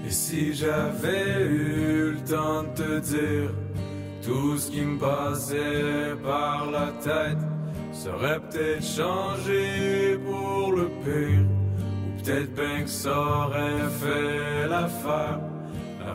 Si 0.08 0.54
j'avais 0.54 1.44
eu 1.44 2.12
le 2.12 2.20
temps 2.28 2.62
de 2.62 2.68
te 2.74 3.00
dire 3.00 3.50
tout 4.22 4.58
ce 4.58 4.70
qui 4.70 4.82
me 4.82 4.98
passait 4.98 6.14
par 6.22 6.70
la 6.70 6.88
tête, 7.02 7.38
ça 7.92 8.10
aurait 8.14 8.40
peut-être 8.40 8.82
changé 8.82 10.18
pour 10.26 10.72
le 10.72 10.88
pire, 11.04 11.46
ou 12.04 12.22
peut-être 12.22 12.54
bien 12.54 12.82
que 12.82 12.90
ça 12.90 13.16
aurait 13.16 13.88
fait 14.00 14.68
l'affaire. 14.68 15.40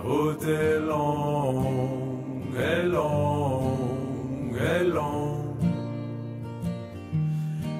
La 0.04 0.10
route 0.10 0.44
est 0.44 0.80
longue, 0.80 2.56
est 2.58 2.84
longue, 2.88 4.58
est 4.60 4.84
longue. 4.84 5.64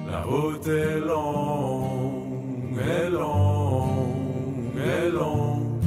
La 0.08 0.22
route 0.22 0.66
est 0.68 1.00
longue, 1.00 2.78
est 2.78 3.10
longue, 3.10 4.76
est 4.86 5.10
longue. 5.10 5.82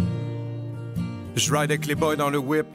Je 1.36 1.52
ride 1.54 1.72
avec 1.72 1.86
les 1.86 1.96
boys 1.96 2.18
dans 2.18 2.30
le 2.30 2.40
whip. 2.40 2.68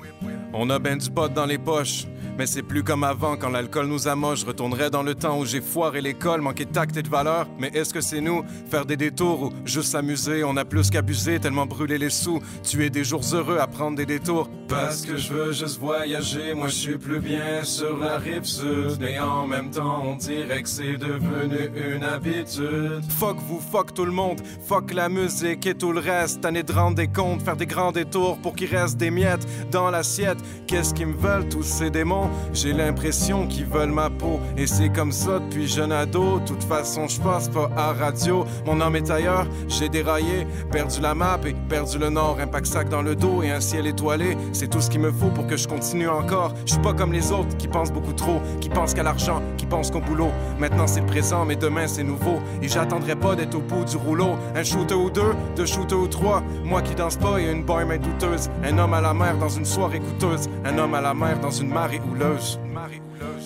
On 0.54 0.70
a 0.70 0.78
ben 0.78 0.96
du 0.96 1.10
dans 1.34 1.46
les 1.46 1.58
poches. 1.58 2.06
Mais 2.40 2.46
c'est 2.46 2.62
plus 2.62 2.82
comme 2.82 3.04
avant 3.04 3.36
quand 3.36 3.50
l'alcool 3.50 3.86
nous 3.86 4.08
amoche. 4.08 4.40
Je 4.40 4.46
retournerai 4.46 4.88
dans 4.88 5.02
le 5.02 5.14
temps 5.14 5.38
où 5.38 5.44
j'ai 5.44 5.60
foiré 5.60 6.00
l'école, 6.00 6.40
manqué 6.40 6.64
de 6.64 6.70
tact 6.70 6.96
et 6.96 7.02
de 7.02 7.08
valeur. 7.10 7.46
Mais 7.58 7.68
est-ce 7.74 7.92
que 7.92 8.00
c'est 8.00 8.22
nous 8.22 8.42
faire 8.70 8.86
des 8.86 8.96
détours 8.96 9.42
ou 9.42 9.52
juste 9.66 9.92
s'amuser? 9.92 10.42
On 10.42 10.56
a 10.56 10.64
plus 10.64 10.88
qu'abusé, 10.88 11.38
tellement 11.38 11.66
brûlé 11.66 11.98
les 11.98 12.08
sous. 12.08 12.40
Tuer 12.62 12.88
des 12.88 13.04
jours 13.04 13.20
heureux 13.34 13.58
à 13.58 13.66
prendre 13.66 13.98
des 13.98 14.06
détours. 14.06 14.48
Parce 14.68 15.04
que 15.04 15.18
je 15.18 15.34
veux 15.34 15.52
juste 15.52 15.78
voyager, 15.78 16.54
moi 16.54 16.68
je 16.68 16.76
suis 16.76 16.96
plus 16.96 17.20
bien 17.20 17.62
sur 17.62 17.98
la 17.98 18.16
rive 18.16 18.44
sud. 18.44 19.02
Et 19.02 19.18
en 19.18 19.46
même 19.46 19.70
temps, 19.70 20.02
on 20.02 20.16
dirait 20.16 20.62
que 20.62 20.68
c'est 20.70 20.96
devenu 20.96 21.70
une 21.94 22.04
habitude. 22.04 23.02
Fuck 23.18 23.36
vous, 23.40 23.60
fuck 23.60 23.92
tout 23.92 24.06
le 24.06 24.12
monde, 24.12 24.40
fuck 24.66 24.94
la 24.94 25.10
musique 25.10 25.66
et 25.66 25.74
tout 25.74 25.92
le 25.92 26.00
reste. 26.00 26.42
Année 26.46 26.62
de 26.62 26.72
rendre 26.72 26.96
des 26.96 27.08
comptes, 27.08 27.42
faire 27.42 27.56
des 27.56 27.66
grands 27.66 27.92
détours 27.92 28.38
pour 28.38 28.54
qu'il 28.56 28.74
reste 28.74 28.96
des 28.96 29.10
miettes 29.10 29.46
dans 29.70 29.90
l'assiette. 29.90 30.38
Qu'est-ce 30.66 30.94
qu'ils 30.94 31.08
me 31.08 31.16
veulent 31.18 31.50
tous 31.50 31.64
ces 31.64 31.90
démons? 31.90 32.29
J'ai 32.52 32.72
l'impression 32.72 33.46
qu'ils 33.46 33.66
veulent 33.66 33.92
ma 33.92 34.10
peau. 34.10 34.40
Et 34.56 34.66
c'est 34.66 34.90
comme 34.90 35.12
ça 35.12 35.38
depuis 35.38 35.68
jeune 35.68 35.92
ado. 35.92 36.40
Toute 36.46 36.64
façon, 36.64 37.08
je 37.08 37.20
passe 37.20 37.48
pas 37.48 37.70
à 37.76 37.92
radio. 37.92 38.44
Mon 38.66 38.80
âme 38.80 38.96
est 38.96 39.10
ailleurs, 39.10 39.46
j'ai 39.68 39.88
déraillé, 39.88 40.46
perdu 40.70 41.00
la 41.00 41.14
map 41.14 41.38
et 41.46 41.54
perdu 41.68 41.98
le 41.98 42.10
nord. 42.10 42.38
Un 42.40 42.46
pack 42.46 42.66
sac 42.66 42.88
dans 42.88 43.02
le 43.02 43.14
dos 43.14 43.42
et 43.42 43.50
un 43.50 43.60
ciel 43.60 43.86
étoilé. 43.86 44.36
c'est 44.52 44.68
tout 44.68 44.80
ce 44.80 44.90
qu'il 44.90 45.00
me 45.00 45.12
faut 45.12 45.30
pour 45.30 45.46
que 45.46 45.56
je 45.56 45.68
continue 45.68 46.08
encore. 46.08 46.54
Je 46.66 46.72
suis 46.72 46.82
pas 46.82 46.92
comme 46.92 47.12
les 47.12 47.32
autres 47.32 47.56
qui 47.56 47.68
pensent 47.68 47.92
beaucoup 47.92 48.12
trop, 48.12 48.40
qui 48.60 48.68
pensent 48.68 48.94
qu'à 48.94 49.02
l'argent, 49.02 49.42
qui 49.56 49.66
pensent 49.66 49.90
qu'au 49.90 50.00
boulot. 50.00 50.30
Maintenant 50.58 50.86
c'est 50.86 51.00
le 51.00 51.06
présent, 51.06 51.44
mais 51.44 51.56
demain 51.56 51.86
c'est 51.86 52.02
nouveau. 52.02 52.40
Et 52.62 52.68
j'attendrai 52.68 53.16
pas 53.16 53.34
d'être 53.34 53.54
au 53.54 53.60
bout 53.60 53.84
du 53.84 53.96
rouleau. 53.96 54.36
Un 54.54 54.62
shooter 54.62 54.94
ou 54.94 55.10
deux, 55.10 55.32
deux 55.56 55.66
shooters 55.66 55.98
ou 55.98 56.08
trois. 56.08 56.42
Moi 56.64 56.82
qui 56.82 56.94
danse 56.94 57.16
pas 57.16 57.40
et 57.40 57.50
une 57.50 57.64
main 57.64 57.98
douteuse. 57.98 58.50
Un 58.64 58.78
homme 58.78 58.94
à 58.94 59.00
la 59.00 59.14
mer 59.14 59.36
dans 59.38 59.48
une 59.48 59.64
soirée 59.64 60.00
coûteuse. 60.00 60.48
Un 60.64 60.78
homme 60.78 60.94
à 60.94 61.00
la 61.00 61.14
mer 61.14 61.38
dans 61.40 61.50
une 61.50 61.68
marée 61.68 62.00
houleuse. 62.20 62.58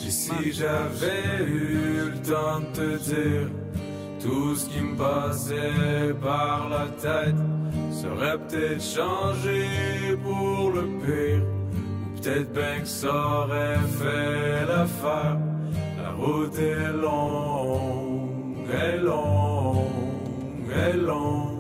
Et 0.07 0.11
si 0.11 0.52
j'avais 0.52 1.45
eu 1.47 2.11
le 2.12 2.19
temps 2.23 2.61
de 2.61 2.66
te 2.75 2.99
dire 3.04 3.49
tout 4.21 4.54
ce 4.54 4.69
qui 4.69 4.81
me 4.81 4.97
passait 4.97 6.14
par 6.21 6.69
la 6.69 6.87
tête 7.00 7.37
serait 7.90 8.38
peut-être 8.38 8.83
changé 8.83 9.66
pour 10.23 10.71
le 10.71 10.83
pire. 11.04 11.43
Ou 11.45 12.21
peut-être 12.21 12.52
bien 12.52 12.81
que 12.81 12.87
ça 12.87 13.14
aurait 13.14 13.78
fait 13.99 14.66
l'affaire. 14.66 15.38
La 16.02 16.11
route 16.12 16.59
est 16.59 16.93
longue, 16.93 18.69
est 18.73 18.99
longue, 18.99 19.87
est 20.87 20.97
longue. 20.97 21.54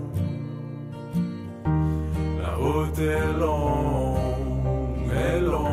La 2.40 2.54
route 2.54 2.98
est 2.98 3.32
longue, 3.38 5.10
est 5.12 5.40
longue, 5.40 5.63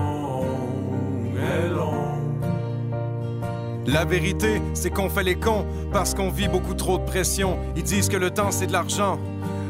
La 3.92 4.06
vérité, 4.06 4.62
c'est 4.74 4.90
qu'on 4.90 5.10
fait 5.10 5.24
les 5.24 5.36
cons 5.36 5.66
parce 5.92 6.14
qu'on 6.14 6.30
vit 6.30 6.48
beaucoup 6.48 6.76
trop 6.76 6.98
de 6.98 7.04
pression. 7.04 7.60
Ils 7.76 7.84
disent 7.84 8.08
que 8.08 8.16
le 8.16 8.32
temps, 8.32 8.50
c'est 8.50 8.68
de 8.68 8.72
l'argent. 8.72 9.20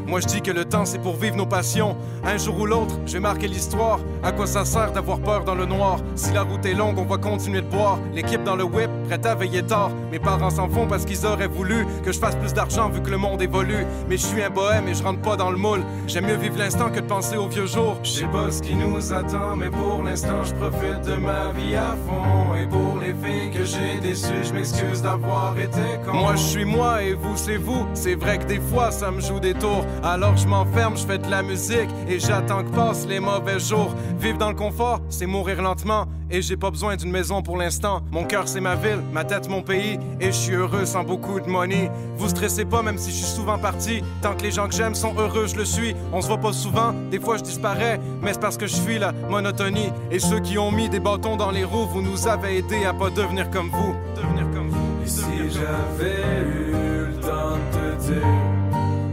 Moi 0.06 0.20
je 0.20 0.26
dis 0.26 0.42
que 0.42 0.50
le 0.50 0.64
temps 0.64 0.84
c'est 0.84 1.00
pour 1.00 1.16
vivre 1.16 1.36
nos 1.36 1.46
passions. 1.46 1.96
Un 2.22 2.36
jour 2.36 2.60
ou 2.60 2.66
l'autre, 2.66 2.98
je 3.06 3.14
vais 3.14 3.20
marquer 3.20 3.48
l'histoire. 3.48 3.98
À 4.24 4.30
quoi 4.30 4.46
ça 4.46 4.64
sert 4.64 4.92
d'avoir 4.92 5.18
peur 5.18 5.42
dans 5.42 5.56
le 5.56 5.66
noir? 5.66 5.98
Si 6.14 6.32
la 6.32 6.42
route 6.42 6.64
est 6.64 6.74
longue, 6.74 6.96
on 6.96 7.04
va 7.04 7.16
continuer 7.16 7.60
de 7.60 7.66
boire. 7.66 7.98
L'équipe 8.14 8.44
dans 8.44 8.54
le 8.54 8.62
whip, 8.62 8.88
prête 9.08 9.26
à 9.26 9.34
veiller 9.34 9.64
tard. 9.64 9.90
Mes 10.12 10.20
parents 10.20 10.50
s'en 10.50 10.68
font 10.68 10.86
parce 10.86 11.04
qu'ils 11.04 11.26
auraient 11.26 11.48
voulu 11.48 11.84
que 12.04 12.12
je 12.12 12.20
fasse 12.20 12.36
plus 12.36 12.54
d'argent 12.54 12.88
vu 12.88 13.02
que 13.02 13.10
le 13.10 13.16
monde 13.16 13.42
évolue. 13.42 13.84
Mais 14.08 14.16
je 14.16 14.24
suis 14.24 14.40
un 14.40 14.50
bohème 14.50 14.86
et 14.86 14.94
je 14.94 15.02
rentre 15.02 15.20
pas 15.22 15.36
dans 15.36 15.50
le 15.50 15.56
moule. 15.56 15.82
J'aime 16.06 16.26
mieux 16.26 16.36
vivre 16.36 16.56
l'instant 16.56 16.88
que 16.90 17.00
de 17.00 17.06
penser 17.06 17.36
au 17.36 17.48
vieux 17.48 17.66
jour. 17.66 17.96
Je 18.04 18.10
sais 18.10 18.26
pas 18.26 18.50
ce 18.52 18.62
qui 18.62 18.76
nous 18.76 19.12
attend, 19.12 19.56
mais 19.56 19.70
pour 19.70 20.04
l'instant 20.04 20.44
je 20.44 20.54
profite 20.54 21.02
de 21.04 21.16
ma 21.16 21.50
vie 21.56 21.74
à 21.74 21.96
fond. 22.06 22.54
Et 22.54 22.66
pour 22.68 23.00
les 23.00 23.14
filles 23.14 23.50
que 23.50 23.64
j'ai 23.64 23.98
déçues, 24.00 24.44
je 24.44 24.52
m'excuse 24.52 25.02
d'avoir 25.02 25.54
été 25.58 25.98
con. 26.06 26.16
Moi 26.16 26.36
je 26.36 26.42
suis 26.42 26.64
moi 26.64 27.02
et 27.02 27.14
vous 27.14 27.36
c'est 27.36 27.56
vous. 27.56 27.88
C'est 27.94 28.14
vrai 28.14 28.38
que 28.38 28.44
des 28.44 28.60
fois 28.60 28.92
ça 28.92 29.10
me 29.10 29.20
joue 29.20 29.40
des 29.40 29.54
tours. 29.54 29.84
Alors 30.04 30.36
je 30.36 30.46
m'enferme, 30.46 30.96
je 30.96 31.06
fais 31.06 31.18
de 31.18 31.28
la 31.28 31.42
musique 31.42 31.90
et 32.08 32.20
j'attends 32.20 32.62
que 32.62 32.70
passent 32.70 33.06
les 33.08 33.18
mauvais 33.18 33.58
jours. 33.58 33.92
Vivre 34.22 34.38
dans 34.38 34.50
le 34.50 34.54
confort, 34.54 35.00
c'est 35.08 35.26
mourir 35.26 35.60
lentement. 35.60 36.06
Et 36.30 36.42
j'ai 36.42 36.56
pas 36.56 36.70
besoin 36.70 36.94
d'une 36.94 37.10
maison 37.10 37.42
pour 37.42 37.56
l'instant. 37.56 38.02
Mon 38.12 38.22
cœur 38.22 38.46
c'est 38.46 38.60
ma 38.60 38.76
ville, 38.76 39.00
ma 39.12 39.24
tête 39.24 39.48
mon 39.48 39.62
pays. 39.62 39.98
Et 40.20 40.26
je 40.26 40.30
suis 40.30 40.54
heureux 40.54 40.86
sans 40.86 41.02
beaucoup 41.02 41.40
de 41.40 41.48
money. 41.48 41.90
Vous 42.16 42.28
stressez 42.28 42.64
pas 42.64 42.82
même 42.82 42.98
si 42.98 43.10
je 43.10 43.16
suis 43.16 43.34
souvent 43.34 43.58
parti. 43.58 44.00
Tant 44.22 44.36
que 44.36 44.44
les 44.44 44.52
gens 44.52 44.68
que 44.68 44.74
j'aime 44.76 44.94
sont 44.94 45.12
heureux, 45.18 45.48
je 45.48 45.56
le 45.56 45.64
suis. 45.64 45.96
On 46.12 46.20
se 46.20 46.28
voit 46.28 46.38
pas 46.38 46.52
souvent, 46.52 46.94
des 47.10 47.18
fois 47.18 47.36
je 47.36 47.42
disparais. 47.42 47.98
Mais 48.22 48.32
c'est 48.32 48.40
parce 48.40 48.56
que 48.56 48.68
je 48.68 48.76
fuis 48.76 49.00
la 49.00 49.10
monotonie. 49.10 49.90
Et 50.12 50.20
ceux 50.20 50.38
qui 50.38 50.56
ont 50.56 50.70
mis 50.70 50.88
des 50.88 51.00
bâtons 51.00 51.36
dans 51.36 51.50
les 51.50 51.64
roues, 51.64 51.86
vous 51.86 52.00
nous 52.00 52.28
avez 52.28 52.58
aidés 52.58 52.84
à 52.84 52.94
pas 52.94 53.10
devenir 53.10 53.50
comme 53.50 53.70
vous. 53.70 53.96
Devenir 54.14 54.48
comme 54.54 54.68
vous. 54.68 55.02
Et 55.04 55.08
si 55.08 55.50
j'avais 55.50 56.44
eu 56.46 56.70
le 56.70 57.20
temps 57.20 57.58
de 57.72 57.96
te 57.96 58.12
dire 58.12 58.22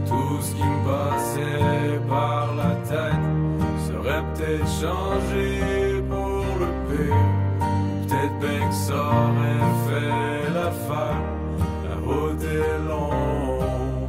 tout 0.06 0.40
ce 0.40 0.54
qui 0.54 0.62
me 0.62 0.84
passait 0.84 1.98
par 2.08 2.54
la 2.54 2.76
tête 2.88 3.19
peut-être 4.50 4.66
changé 4.80 6.02
pour 6.08 6.44
le 6.58 6.66
pire. 6.88 7.14
Peut-être 8.08 8.38
bien 8.40 8.68
que 8.68 8.74
ça 8.74 8.94
aurait 8.94 9.68
fait 9.86 10.52
l'affaire. 10.54 11.22
La 11.88 11.96
route 11.96 12.42
est 12.42 12.78
longue, 12.88 14.08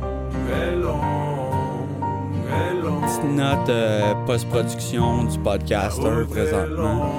est 0.51 0.75
longue, 0.75 2.01
est 2.49 2.83
longue. 2.83 3.01
Petite 3.03 3.31
note 3.35 3.69
euh, 3.69 4.13
post-production 4.25 5.25
du 5.25 5.39
podcaster 5.39 6.25
présentement. 6.29 7.11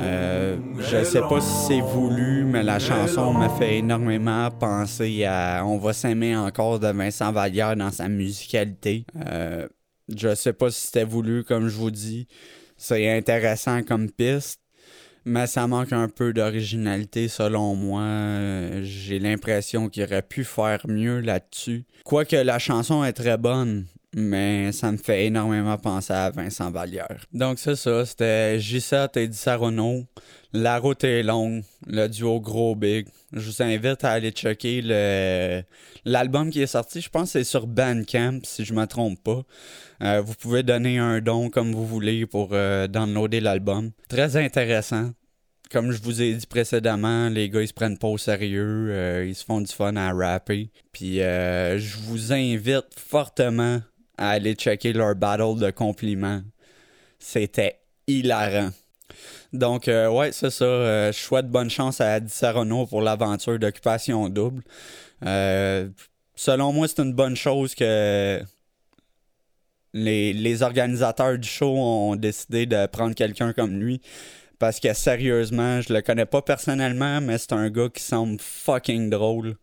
Euh, 0.00 0.56
je 0.78 1.04
sais 1.04 1.20
pas 1.20 1.40
si 1.40 1.66
c'est 1.66 1.80
voulu, 1.80 2.44
mais 2.44 2.62
la 2.62 2.78
chanson 2.78 3.32
m'a 3.32 3.48
fait 3.48 3.78
énormément 3.78 4.50
penser 4.50 5.24
à 5.24 5.62
On 5.64 5.78
va 5.78 5.92
s'aimer 5.92 6.36
encore 6.36 6.80
de 6.80 6.88
Vincent 6.88 7.30
Vallière 7.30 7.76
dans 7.76 7.92
sa 7.92 8.08
musicalité. 8.08 9.06
Euh, 9.26 9.68
je 10.14 10.34
sais 10.34 10.52
pas 10.52 10.70
si 10.70 10.86
c'était 10.86 11.04
voulu, 11.04 11.44
comme 11.44 11.68
je 11.68 11.76
vous 11.76 11.92
dis. 11.92 12.26
C'est 12.76 13.10
intéressant 13.16 13.82
comme 13.82 14.10
piste, 14.10 14.60
mais 15.24 15.46
ça 15.46 15.66
manque 15.66 15.92
un 15.92 16.08
peu 16.08 16.32
d'originalité 16.32 17.28
selon 17.28 17.74
moi. 17.74 18.82
J'ai 18.82 19.18
l'impression 19.18 19.88
qu'il 19.88 20.02
aurait 20.04 20.22
pu 20.22 20.44
faire 20.44 20.80
mieux 20.86 21.20
là-dessus. 21.20 21.84
Quoique 22.04 22.36
la 22.36 22.58
chanson 22.58 23.04
est 23.04 23.12
très 23.12 23.38
bonne, 23.38 23.86
mais 24.14 24.72
ça 24.72 24.92
me 24.92 24.96
fait 24.96 25.26
énormément 25.26 25.76
penser 25.76 26.12
à 26.12 26.30
Vincent 26.30 26.70
Vallière. 26.70 27.26
Donc 27.32 27.58
c'est 27.58 27.76
ça, 27.76 28.06
c'était 28.06 28.58
J7 28.58 29.18
et 29.18 29.28
Dissarono. 29.28 30.04
La 30.52 30.78
route 30.78 31.02
est 31.02 31.24
longue, 31.24 31.64
le 31.86 32.06
duo 32.06 32.40
Gros 32.40 32.76
Big. 32.76 33.08
Je 33.32 33.50
vous 33.50 33.62
invite 33.62 34.04
à 34.04 34.12
aller 34.12 34.30
checker 34.30 34.82
le 34.84 35.62
l'album 36.04 36.50
qui 36.50 36.62
est 36.62 36.66
sorti. 36.66 37.00
Je 37.00 37.08
pense 37.08 37.32
que 37.32 37.40
c'est 37.40 37.44
sur 37.44 37.66
Bandcamp, 37.66 38.40
si 38.44 38.64
je 38.64 38.72
me 38.72 38.86
trompe 38.86 39.22
pas. 39.22 39.42
Euh, 40.02 40.20
vous 40.20 40.34
pouvez 40.34 40.62
donner 40.62 40.98
un 40.98 41.20
don 41.20 41.50
comme 41.50 41.72
vous 41.72 41.86
voulez 41.86 42.26
pour 42.26 42.50
euh, 42.52 42.86
downloader 42.86 43.40
l'album. 43.40 43.90
Très 44.08 44.36
intéressant. 44.36 45.10
Comme 45.72 45.90
je 45.90 46.00
vous 46.00 46.22
ai 46.22 46.34
dit 46.34 46.46
précédemment, 46.46 47.28
les 47.30 47.50
gars 47.50 47.62
ils 47.62 47.68
se 47.68 47.72
prennent 47.72 47.98
pas 47.98 48.06
au 48.06 48.18
sérieux, 48.18 48.90
euh, 48.90 49.26
ils 49.26 49.34
se 49.34 49.44
font 49.44 49.60
du 49.60 49.72
fun 49.72 49.96
à 49.96 50.12
rapper. 50.12 50.70
Puis 50.92 51.16
je 51.16 51.96
vous 52.06 52.32
invite 52.32 52.86
fortement 52.96 53.80
à 54.18 54.30
aller 54.30 54.54
checker 54.54 54.92
leur 54.92 55.14
battle 55.14 55.58
de 55.58 55.70
compliments. 55.70 56.42
C'était 57.18 57.80
hilarant. 58.06 58.70
Donc, 59.52 59.88
euh, 59.88 60.08
ouais, 60.10 60.32
c'est 60.32 60.50
ça. 60.50 60.64
Euh, 60.64 61.12
je 61.12 61.18
souhaite 61.18 61.48
bonne 61.48 61.70
chance 61.70 62.00
à 62.00 62.18
Dissarono 62.20 62.86
pour 62.86 63.02
l'aventure 63.02 63.58
d'occupation 63.58 64.28
double. 64.28 64.62
Euh, 65.24 65.88
selon 66.34 66.72
moi, 66.72 66.88
c'est 66.88 67.00
une 67.00 67.12
bonne 67.12 67.36
chose 67.36 67.74
que 67.74 68.42
les, 69.92 70.32
les, 70.32 70.62
organisateurs 70.62 71.38
du 71.38 71.48
show 71.48 71.76
ont 71.76 72.16
décidé 72.16 72.66
de 72.66 72.86
prendre 72.86 73.14
quelqu'un 73.14 73.52
comme 73.52 73.78
lui. 73.78 74.00
Parce 74.58 74.80
que 74.80 74.92
sérieusement, 74.92 75.80
je 75.80 75.92
le 75.92 76.02
connais 76.02 76.26
pas 76.26 76.42
personnellement, 76.42 77.20
mais 77.20 77.38
c'est 77.38 77.52
un 77.52 77.70
gars 77.70 77.88
qui 77.88 78.02
semble 78.02 78.38
fucking 78.40 79.10
drôle. 79.10 79.56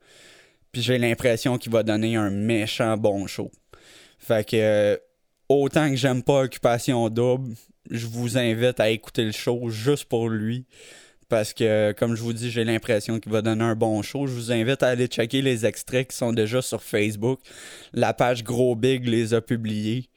Puis 0.71 0.81
j'ai 0.81 0.97
l'impression 0.97 1.57
qu'il 1.57 1.71
va 1.71 1.83
donner 1.83 2.15
un 2.15 2.29
méchant 2.29 2.95
bon 2.97 3.27
show. 3.27 3.51
Fait 4.21 4.47
que 4.47 4.99
autant 5.49 5.89
que 5.89 5.95
j'aime 5.95 6.23
pas 6.23 6.43
Occupation 6.43 7.09
Double, 7.09 7.55
je 7.89 8.05
vous 8.05 8.37
invite 8.37 8.79
à 8.79 8.89
écouter 8.89 9.25
le 9.25 9.31
show 9.31 9.69
juste 9.69 10.05
pour 10.05 10.29
lui. 10.29 10.65
Parce 11.27 11.53
que, 11.53 11.93
comme 11.93 12.15
je 12.15 12.21
vous 12.21 12.33
dis, 12.33 12.51
j'ai 12.51 12.65
l'impression 12.65 13.17
qu'il 13.19 13.31
va 13.31 13.41
donner 13.41 13.63
un 13.63 13.75
bon 13.75 14.01
show. 14.01 14.27
Je 14.27 14.33
vous 14.33 14.51
invite 14.51 14.83
à 14.83 14.89
aller 14.89 15.07
checker 15.07 15.41
les 15.41 15.65
extraits 15.65 16.09
qui 16.09 16.17
sont 16.17 16.33
déjà 16.33 16.61
sur 16.61 16.83
Facebook. 16.83 17.39
La 17.93 18.13
page 18.13 18.43
Gros 18.43 18.75
Big 18.75 19.07
les 19.07 19.33
a 19.33 19.39
publiés. 19.39 20.09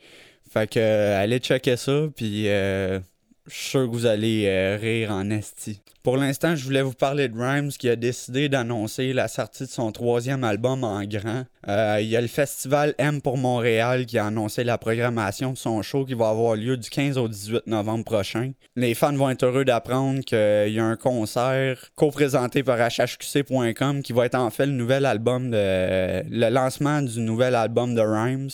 Fait 0.52 0.68
que, 0.68 0.80
allez 1.14 1.38
checker 1.38 1.76
ça. 1.76 2.08
Puis, 2.16 2.48
euh, 2.48 2.98
je 3.46 3.54
suis 3.54 3.68
sûr 3.70 3.86
que 3.86 3.92
vous 3.92 4.06
allez 4.06 4.46
euh, 4.46 4.78
rire 4.80 5.10
en 5.10 5.28
esti. 5.30 5.80
Pour 6.02 6.16
l'instant, 6.18 6.54
je 6.54 6.64
voulais 6.64 6.82
vous 6.82 6.92
parler 6.92 7.28
de 7.28 7.38
Rhymes 7.38 7.70
qui 7.70 7.88
a 7.88 7.96
décidé 7.96 8.50
d'annoncer 8.50 9.14
la 9.14 9.26
sortie 9.26 9.64
de 9.64 9.70
son 9.70 9.90
troisième 9.90 10.44
album 10.44 10.84
en 10.84 11.02
grand. 11.04 11.44
Euh, 11.66 11.98
il 12.00 12.08
y 12.08 12.16
a 12.16 12.20
le 12.20 12.26
festival 12.26 12.94
M 12.98 13.22
pour 13.22 13.38
Montréal 13.38 14.04
qui 14.04 14.18
a 14.18 14.26
annoncé 14.26 14.64
la 14.64 14.76
programmation 14.76 15.52
de 15.52 15.56
son 15.56 15.80
show 15.80 16.04
qui 16.04 16.12
va 16.12 16.28
avoir 16.28 16.56
lieu 16.56 16.76
du 16.76 16.90
15 16.90 17.16
au 17.16 17.28
18 17.28 17.66
novembre 17.66 18.04
prochain. 18.04 18.52
Les 18.76 18.94
fans 18.94 19.14
vont 19.14 19.30
être 19.30 19.44
heureux 19.44 19.64
d'apprendre 19.64 20.20
qu'il 20.20 20.74
y 20.74 20.78
a 20.78 20.84
un 20.84 20.96
concert 20.96 21.90
co-présenté 21.94 22.62
par 22.62 22.78
hhqc.com 22.78 24.02
qui 24.02 24.12
va 24.12 24.26
être 24.26 24.34
en 24.34 24.50
fait 24.50 24.66
le 24.66 24.72
nouvel 24.72 25.06
album 25.06 25.50
de 25.50 26.22
le 26.30 26.50
lancement 26.50 27.00
du 27.00 27.20
nouvel 27.20 27.54
album 27.54 27.94
de 27.94 28.02
Rhymes, 28.02 28.50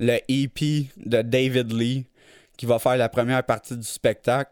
le 0.00 0.18
EP 0.28 0.86
de 0.96 1.22
David 1.22 1.72
Lee 1.72 2.06
qui 2.58 2.66
va 2.66 2.78
faire 2.78 2.98
la 2.98 3.08
première 3.08 3.42
partie 3.44 3.76
du 3.76 3.86
spectacle. 3.86 4.50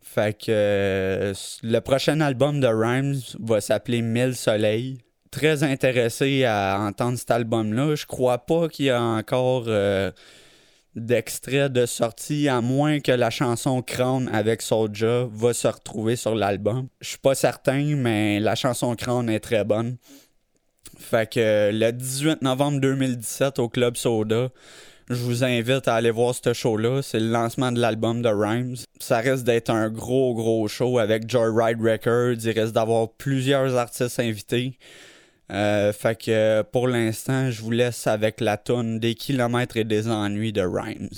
Fait 0.00 0.32
que 0.32 0.46
euh, 0.48 1.34
le 1.62 1.80
prochain 1.80 2.22
album 2.22 2.60
de 2.60 2.66
Rhymes 2.66 3.20
va 3.40 3.60
s'appeler 3.60 4.00
Mille 4.00 4.34
Soleil. 4.34 4.98
Très 5.30 5.62
intéressé 5.62 6.46
à 6.46 6.78
entendre 6.80 7.18
cet 7.18 7.30
album-là. 7.30 7.94
Je 7.94 8.06
crois 8.06 8.38
pas 8.38 8.68
qu'il 8.68 8.86
y 8.86 8.90
a 8.90 9.02
encore 9.02 9.64
euh, 9.66 10.10
d'extrait 10.94 11.68
de 11.68 11.84
sortie, 11.84 12.48
à 12.48 12.62
moins 12.62 13.00
que 13.00 13.12
la 13.12 13.28
chanson 13.28 13.82
Crown 13.82 14.30
avec 14.32 14.62
Soulja 14.62 15.26
va 15.30 15.52
se 15.52 15.68
retrouver 15.68 16.16
sur 16.16 16.34
l'album. 16.34 16.88
Je 17.00 17.10
suis 17.10 17.18
pas 17.18 17.34
certain, 17.34 17.96
mais 17.96 18.40
la 18.40 18.54
chanson 18.54 18.94
Crown 18.96 19.28
est 19.28 19.40
très 19.40 19.64
bonne. 19.64 19.98
Fait 20.98 21.30
que 21.30 21.70
le 21.72 21.92
18 21.92 22.42
novembre 22.42 22.80
2017 22.80 23.58
au 23.58 23.68
Club 23.68 23.96
Soda, 23.96 24.48
je 25.10 25.22
vous 25.22 25.42
invite 25.42 25.88
à 25.88 25.94
aller 25.94 26.10
voir 26.10 26.34
ce 26.34 26.52
show-là. 26.52 27.00
C'est 27.02 27.20
le 27.20 27.30
lancement 27.30 27.72
de 27.72 27.80
l'album 27.80 28.20
de 28.20 28.28
Rhymes. 28.28 28.76
ça 29.00 29.18
risque 29.18 29.44
d'être 29.44 29.70
un 29.70 29.88
gros, 29.88 30.34
gros 30.34 30.68
show 30.68 30.98
avec 30.98 31.30
Joyride 31.30 31.80
Records. 31.80 32.44
Il 32.44 32.58
risque 32.58 32.74
d'avoir 32.74 33.08
plusieurs 33.10 33.74
artistes 33.76 34.20
invités. 34.20 34.78
Euh, 35.50 35.92
fait 35.94 36.22
que 36.22 36.62
pour 36.62 36.88
l'instant, 36.88 37.50
je 37.50 37.62
vous 37.62 37.70
laisse 37.70 38.06
avec 38.06 38.40
la 38.40 38.58
tonne 38.58 38.98
des 38.98 39.14
kilomètres 39.14 39.78
et 39.78 39.84
des 39.84 40.08
ennuis 40.08 40.52
de 40.52 40.60
Rhymes. 40.62 41.08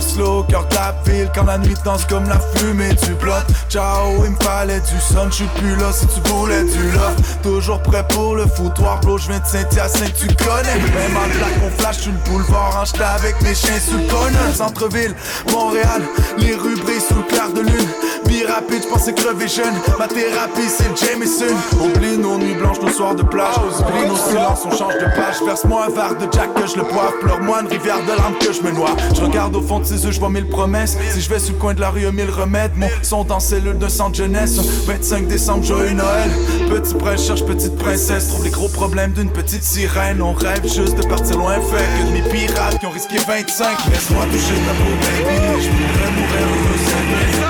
Slow, 0.00 0.44
cœur 0.44 0.68
tape 0.68 1.08
ville 1.08 1.30
Quand 1.34 1.44
la 1.44 1.58
nuit 1.58 1.74
danse 1.84 2.04
comme 2.06 2.28
la 2.28 2.38
fumée 2.54 2.94
du 2.94 3.12
plot 3.14 3.32
Ciao, 3.68 4.24
il 4.24 4.30
me 4.30 4.36
fallait 4.36 4.80
du 4.80 5.00
son, 5.00 5.30
j'suis 5.30 5.48
plus 5.56 5.76
là 5.76 5.92
si 5.92 6.06
tu 6.06 6.20
voulais 6.30 6.62
du 6.64 6.90
love. 6.92 7.16
Toujours 7.42 7.82
prêt 7.82 8.04
pour 8.08 8.36
le 8.36 8.46
foutoir, 8.46 9.00
bro, 9.00 9.18
j'viens 9.18 9.40
de 9.40 9.46
Saint-Hyacinthe, 9.46 10.14
tu 10.14 10.26
connais. 10.26 10.74
Même 10.74 11.16
en 11.16 11.28
black, 11.36 11.52
on 11.66 11.70
flash 11.80 11.98
sur 11.98 12.12
le 12.12 12.18
boulevard, 12.30 12.72
range 12.72 12.92
avec 13.00 13.40
mes 13.42 13.54
chiens 13.54 13.78
sous 13.78 13.98
le 13.98 14.54
Centre-ville, 14.54 15.14
Montréal, 15.52 16.02
les 16.38 16.54
rues 16.54 16.76
sous 16.76 17.14
le 17.14 17.22
clair 17.22 17.52
de 17.52 17.60
lune 17.60 17.88
Vie 18.28 18.44
rapide, 18.44 18.82
j'pensais 18.82 19.14
crever 19.14 19.48
jeune 19.48 19.74
Ma 19.98 20.06
thérapie, 20.06 20.68
c'est 20.68 20.88
le 20.88 20.94
Jameson. 20.94 21.54
Oublie 21.82 22.18
nos 22.18 22.36
nuits 22.36 22.54
blanches, 22.54 22.80
nos 22.80 22.90
soirs 22.90 23.14
de 23.14 23.22
plage. 23.22 23.56
Oublie 23.56 24.06
nos 24.06 24.16
silences, 24.16 24.66
on 24.66 24.76
change 24.76 24.94
de 24.94 25.06
page. 25.16 25.36
Verse-moi 25.44 25.86
un 25.86 25.90
verre 25.90 26.14
de 26.14 26.30
Jack 26.30 26.52
que 26.54 26.66
je 26.66 26.76
le 26.76 26.82
boive. 26.82 27.18
Pleure-moi 27.22 27.62
une 27.62 27.68
rivière 27.68 28.02
de 28.04 28.16
larmes 28.16 28.36
que 28.38 28.52
je 28.52 28.60
me 28.60 28.70
noie. 28.70 28.94
Je 29.14 29.22
regarde 29.22 29.56
au 29.56 29.62
fond 29.62 29.80
de 29.80 29.84
ses 29.84 30.04
yeux, 30.04 30.12
je 30.12 30.20
vois 30.20 30.28
mille 30.28 30.48
promesses. 30.48 30.98
Si 31.12 31.20
je 31.22 31.30
vais 31.30 31.38
sur 31.38 31.54
le 31.54 31.58
coin 31.58 31.72
de 31.72 31.80
la 31.80 31.88
rue, 31.88 32.10
mille 32.12 32.30
remèdes. 32.30 32.72
Mon 32.76 32.88
son 33.02 33.24
dans 33.24 33.40
cellule 33.40 33.78
de 33.78 33.88
centre 33.88 34.16
jeunesse. 34.16 34.58
25 34.86 35.26
décembre, 35.26 35.64
joyeux 35.64 35.94
Noël. 35.94 36.30
Petit 36.68 36.94
prince 36.94 37.26
cherche 37.26 37.44
petite 37.44 37.76
princesse. 37.76 38.28
Trouve 38.28 38.44
les 38.44 38.50
gros 38.50 38.68
problèmes 38.68 39.12
d'une 39.12 39.30
petite 39.30 39.64
sirène. 39.64 40.20
On 40.20 40.32
rêve 40.32 40.62
juste 40.64 40.96
de 40.96 41.06
partir 41.06 41.38
loin. 41.38 41.54
Fait 41.54 41.78
que 41.78 42.08
de 42.08 42.12
mes 42.12 42.22
pirates 42.28 42.78
qui 42.78 42.86
ont 42.86 42.90
risqué 42.90 43.16
25 43.26 43.66
Laisse-moi 43.90 44.24
toucher 44.26 44.54
ta 44.66 44.72
peau 44.74 44.92
baby. 45.00 45.62
Je 45.62 45.70
mourir 45.70 47.47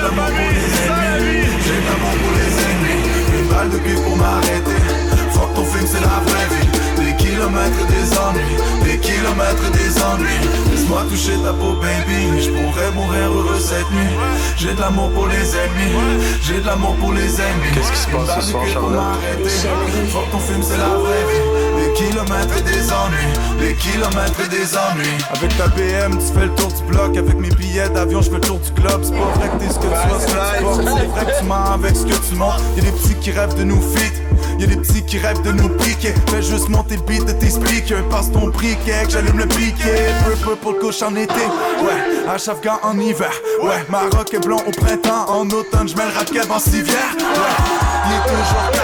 J'ai 0.00 0.06
de 0.06 0.16
l'amour 0.16 0.24
pour 0.32 0.48
les 0.48 0.88
ennemis 0.88 1.46
J'ai 1.60 1.76
de 1.76 1.84
l'amour 1.84 2.14
pour 2.22 2.32
les 2.32 2.52
ennemis 2.64 3.00
Une 3.38 3.48
balle 3.48 3.68
de 3.70 3.78
cul 3.78 4.00
pour 4.02 4.16
m'arrêter. 4.16 4.80
Fuck 5.32 5.54
ton 5.54 5.64
film 5.64 5.86
c'est 5.86 6.00
la 6.00 6.20
vraie 6.24 6.48
vie. 6.50 6.68
Des 6.96 7.16
kilomètres 7.16 7.86
des 7.86 8.16
ennuis 8.16 8.56
Des 8.82 8.98
kilomètres 8.98 9.70
des 9.72 10.02
ennuis. 10.02 10.40
Laisse-moi 10.70 11.02
toucher 11.10 11.36
ta 11.44 11.52
peau 11.52 11.74
baby 11.74 12.40
Je 12.40 12.48
pourrais 12.50 12.90
mourir 12.92 13.28
heureux 13.30 13.58
cette 13.60 13.90
nuit. 13.92 14.16
J'ai 14.56 14.72
de 14.74 14.80
l'amour 14.80 15.10
pour 15.12 15.26
les 15.26 15.54
ennemis 15.54 15.92
J'ai 16.42 16.60
de 16.60 16.66
l'amour 16.66 16.94
pour 16.96 17.12
les 17.12 17.34
ennemis. 17.40 17.70
Qu'est-ce 17.74 17.92
qui 17.92 17.98
se 17.98 18.08
passe 18.08 18.40
ce 18.44 18.50
soir, 18.52 18.64
Charlotte? 18.72 19.04
Fuck 20.08 20.30
ton 20.32 20.38
film 20.38 20.62
c'est 20.62 20.78
la 20.78 20.96
vraie 20.96 21.24
vie. 21.28 21.44
Des 21.80 21.92
kilomètres 21.92 22.56
et 22.58 22.62
des 22.62 22.92
ennuis 22.92 23.32
Des 23.60 23.74
kilomètres 23.74 24.40
et 24.44 24.48
des 24.48 24.76
ennuis. 24.76 25.18
Avec 25.34 25.56
ta 25.58 25.68
BM 25.68 26.16
tu 26.18 26.32
fais 26.32 26.46
le 26.46 26.54
tour 26.54 26.68
du 26.72 26.82
bloc. 26.84 27.16
Avec 27.16 27.38
mes 27.90 27.94
billets 27.94 27.94
d'avion 27.94 28.22
je 28.22 28.30
le 28.30 28.40
tour 28.40 28.58
du 28.58 28.70
globe. 28.72 29.02
C'est 29.02 29.12
pas 29.12 29.38
vrai 29.38 29.48
que 29.48 29.64
t'es 29.64 29.72
ce 29.72 29.78
que 29.78 29.86
tu 29.86 29.92
as, 29.92 30.20
C'est 30.20 31.06
vrai 31.06 31.26
que 31.26 31.38
tu 31.38 31.44
mens 31.44 31.72
avec 31.72 31.96
ce 31.96 32.04
que 32.04 32.28
tu 32.28 32.34
montres 32.34 32.60
Y'a 32.76 32.82
des 32.82 32.92
petits 32.92 33.14
qui 33.14 33.30
rêvent 33.32 33.54
de 33.54 33.64
nous 33.64 33.80
fit. 33.80 34.12
Y'a 34.58 34.66
des 34.66 34.76
petits 34.76 35.04
qui 35.04 35.18
rêvent 35.18 35.42
de 35.42 35.52
nous 35.52 35.68
piquer. 35.68 36.14
Fais 36.28 36.42
juste 36.42 36.68
monter 36.68 36.96
beat 37.06 37.24
de 37.24 37.32
tes 37.32 37.50
speakers. 37.50 38.08
Passe 38.08 38.30
ton 38.30 38.48
briquet 38.48 39.04
que 39.04 39.10
j'allume 39.10 39.38
le 39.38 39.46
piquet. 39.46 40.12
Peu 40.24 40.36
peu 40.36 40.56
pour 40.56 40.72
le 40.72 40.78
couche 40.78 41.02
en 41.02 41.14
été. 41.16 41.34
Ouais, 41.82 42.28
à 42.28 42.38
Chafgan 42.38 42.78
en 42.82 42.98
hiver. 42.98 43.32
Ouais, 43.62 43.84
Maroc 43.88 44.32
est 44.32 44.44
blond 44.44 44.60
au 44.66 44.70
printemps. 44.70 45.26
En 45.28 45.48
automne 45.50 45.88
j'mets 45.88 46.06
le 46.06 46.12
rap 46.16 46.50
en 46.50 46.58
civière. 46.58 47.14
Ouais, 47.18 47.26
il 48.06 48.12
est 48.12 48.22
toujours 48.28 48.70
80 48.72 48.82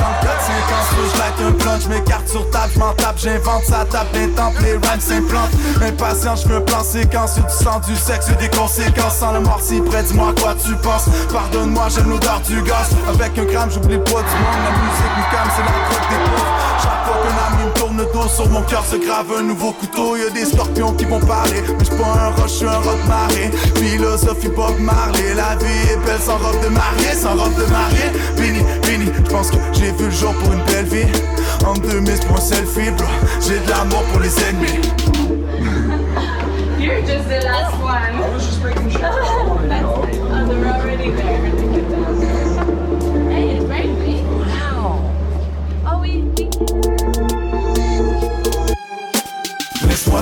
dans 0.00 0.20
le 0.20 0.25
4 0.68 0.68
5 0.68 0.72
ans 0.72 1.36
je 1.38 1.44
un 1.44 1.52
plan, 1.52 1.78
j'm'écarte 1.80 2.28
sur 2.28 2.48
table, 2.50 2.72
j'm'en 2.74 2.92
tape, 2.94 3.18
j'invente, 3.18 3.64
ça 3.64 3.84
tape 3.84 4.10
des 4.12 4.28
temples, 4.30 4.62
les 4.62 4.72
rhymes 4.72 5.00
s'implantent. 5.00 5.50
Impatient, 5.82 6.36
j'veux 6.36 6.56
un 6.56 6.60
plan 6.60 6.82
séquence, 6.82 7.36
y'a 7.36 7.42
du 7.42 7.64
sang, 7.64 7.80
du 7.86 7.96
sexe, 7.96 8.28
des 8.38 8.48
conséquences. 8.48 9.18
Sans 9.18 9.32
le 9.32 9.40
mort 9.40 9.60
si 9.62 9.80
près, 9.80 10.02
dis-moi 10.02 10.34
quoi 10.40 10.54
tu 10.54 10.74
penses. 10.76 11.08
Pardonne-moi, 11.32 11.88
j'aime 11.90 12.10
l'odeur 12.10 12.40
du 12.40 12.60
gaz 12.62 12.90
Avec 13.08 13.38
un 13.38 13.44
gramme, 13.44 13.70
j'oublie 13.70 13.98
poids 13.98 14.22
du 14.22 14.36
monde. 14.36 14.60
La 14.64 14.70
musique 14.70 15.14
me 15.16 15.30
calme, 15.30 15.50
c'est 15.54 15.62
la 15.62 15.72
drogue 15.86 16.08
des 16.10 16.30
pauvres. 16.30 16.52
Chaque 16.82 17.04
fois 17.04 17.16
qu'un 17.22 17.36
ami 17.46 17.65
dos 18.04 18.28
Sur 18.28 18.48
mon 18.50 18.62
cœur 18.62 18.84
se 18.84 18.96
grave 18.96 19.26
un 19.38 19.42
nouveau 19.42 19.72
couteau 19.72 20.16
Y'a 20.16 20.30
des 20.30 20.44
scorpions 20.44 20.92
qui 20.92 21.04
vont 21.04 21.20
parler 21.20 21.62
Mais 21.78 21.84
j'suis 21.84 21.96
pas 21.96 22.26
un 22.26 22.30
roche, 22.30 22.52
j'suis 22.52 22.66
un 22.66 22.78
rock 22.78 22.98
marée 23.06 23.50
Philosophie 23.76 24.48
Bob 24.48 24.78
Marley 24.80 25.34
La 25.34 25.56
vie 25.56 25.92
est 25.92 26.06
belle 26.06 26.20
sans 26.20 26.36
robe 26.38 26.62
de 26.62 26.68
mariée 26.68 27.14
Sans 27.14 27.34
robe 27.34 27.54
de 27.54 27.66
mariée 27.70 28.10
Fini, 28.36 28.60
fini 28.82 29.12
J'pense 29.24 29.50
que 29.50 29.56
j'ai 29.72 29.92
vu 29.92 30.04
le 30.06 30.10
jour 30.10 30.32
pour 30.34 30.52
une 30.52 30.62
belle 30.64 30.86
vie 30.86 31.06
En 31.66 31.74
2000 31.74 32.14
c'est 32.16 32.26
pour 32.26 32.36
un 32.36 32.40
selfie 32.40 32.90
bro 32.90 33.06
J'ai 33.40 33.58
de 33.58 33.70
l'amour 33.70 34.02
pour 34.12 34.20
les 34.20 34.32
ennemis 34.44 34.80
You're 36.78 37.00
just 37.00 37.28
the 37.28 37.40
last 37.42 37.74
one. 37.82 37.90
I 37.90 38.28
was 38.28 38.46
just 38.46 38.62
making 38.62 38.90
sure. 38.90 39.00
oh, 39.10 39.58
they're 39.66 40.72
already 40.72 41.10
there. 41.10 41.45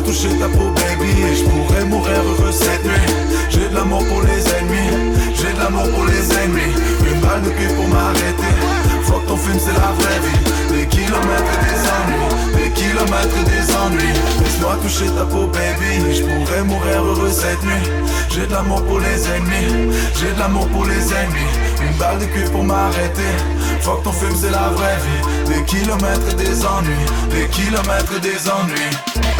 Toucher 0.04 0.28
ta 0.38 0.48
peau 0.48 0.70
baby 0.70 1.10
Et 1.22 1.36
je 1.36 1.44
pourrais 1.44 1.84
mourir 1.84 2.20
heureux 2.22 2.52
cette 2.52 2.84
nuit. 2.84 3.14
J'ai 3.50 3.68
de 3.68 3.74
l'amour 3.74 4.04
pour 4.06 4.22
les 4.22 4.42
ennemis 4.56 5.16
J'ai 5.34 5.52
de 5.52 5.58
l'amour 5.58 5.88
pour 5.90 6.04
les 6.04 6.24
ennemis. 6.32 6.74
Une 7.10 7.20
balle 7.20 7.42
de 7.42 7.50
cul 7.50 7.72
pour 7.74 7.88
m'arrêter. 7.88 8.54
Fuck 9.02 9.26
ton 9.26 9.36
film 9.36 9.58
c'est 9.58 9.72
la 9.72 9.92
vraie 9.98 10.20
vie. 10.24 10.44
Des 10.72 10.86
kilomètres 10.86 11.52
et 11.54 11.64
des 11.64 11.82
ennuis 11.94 12.54
Des 12.56 12.70
kilomètres 12.70 13.36
et 13.40 13.44
des 13.50 13.66
ennuis. 13.74 14.14
Laisse-moi 14.40 14.76
toucher 14.82 15.10
ta 15.16 15.24
peau 15.24 15.46
baby 15.46 16.10
Et 16.10 16.14
je 16.14 16.22
pourrais 16.22 16.62
mourir 16.64 17.02
heureux 17.02 17.30
cette 17.30 17.62
nuit. 17.64 17.84
J'ai 18.30 18.46
de 18.46 18.52
l'amour 18.52 18.82
pour 18.84 19.00
les 19.00 19.28
ennemis 19.28 19.94
J'ai 20.18 20.32
de 20.32 20.38
l'amour 20.38 20.68
pour 20.68 20.84
les 20.84 21.04
ennemis. 21.12 21.52
Une 21.80 21.96
balle 21.98 22.18
de 22.18 22.26
cul 22.26 22.50
pour 22.50 22.64
m'arrêter. 22.64 23.34
Fuck 23.80 24.02
ton 24.02 24.12
film 24.12 24.34
c'est 24.36 24.50
la 24.50 24.68
vraie 24.70 24.98
vie. 25.04 25.54
Des 25.54 25.64
kilomètres 25.64 26.28
et 26.30 26.34
des 26.34 26.64
ennuis 26.64 27.06
Des 27.30 27.46
kilomètres 27.48 28.12
et 28.16 28.20
des 28.20 28.48
ennuis 28.48 29.33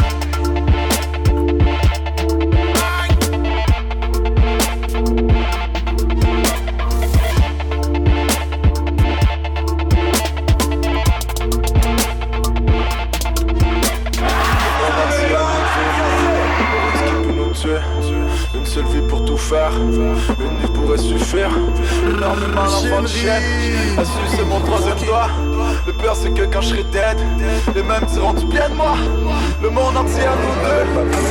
tuer. 17.65 17.81
Une 18.55 18.67
seule 18.67 18.85
vie 18.85 19.01
pour 19.09 19.25
tout 19.25 19.37
faire, 19.37 19.71
une 19.75 19.91
nuit 19.91 20.69
pourrait 20.75 20.99
suffire. 20.99 21.51
Énormément 22.09 22.65
d'enfants 22.65 23.03
de 23.03 23.07
chienne, 23.07 23.43
à 23.99 24.03
c'est 24.05 24.45
mon 24.45 24.61
troisième 24.61 24.99
doigt. 25.07 25.29
Le 25.87 25.93
pire 25.93 26.15
c'est 26.15 26.31
que 26.31 26.43
quand 26.43 26.61
je 26.61 26.69
serai 26.69 26.85
dead, 26.85 27.19
les 27.75 27.83
mêmes 27.83 28.05
diront 28.13 28.35
du 28.35 28.45
bien 28.47 28.69
de 28.69 28.75
moi. 28.75 28.95
Le 29.63 29.71
monde 29.71 29.97
entier 29.97 30.25
à 30.25 30.35
nous 30.43 30.55
deux, 30.65 30.85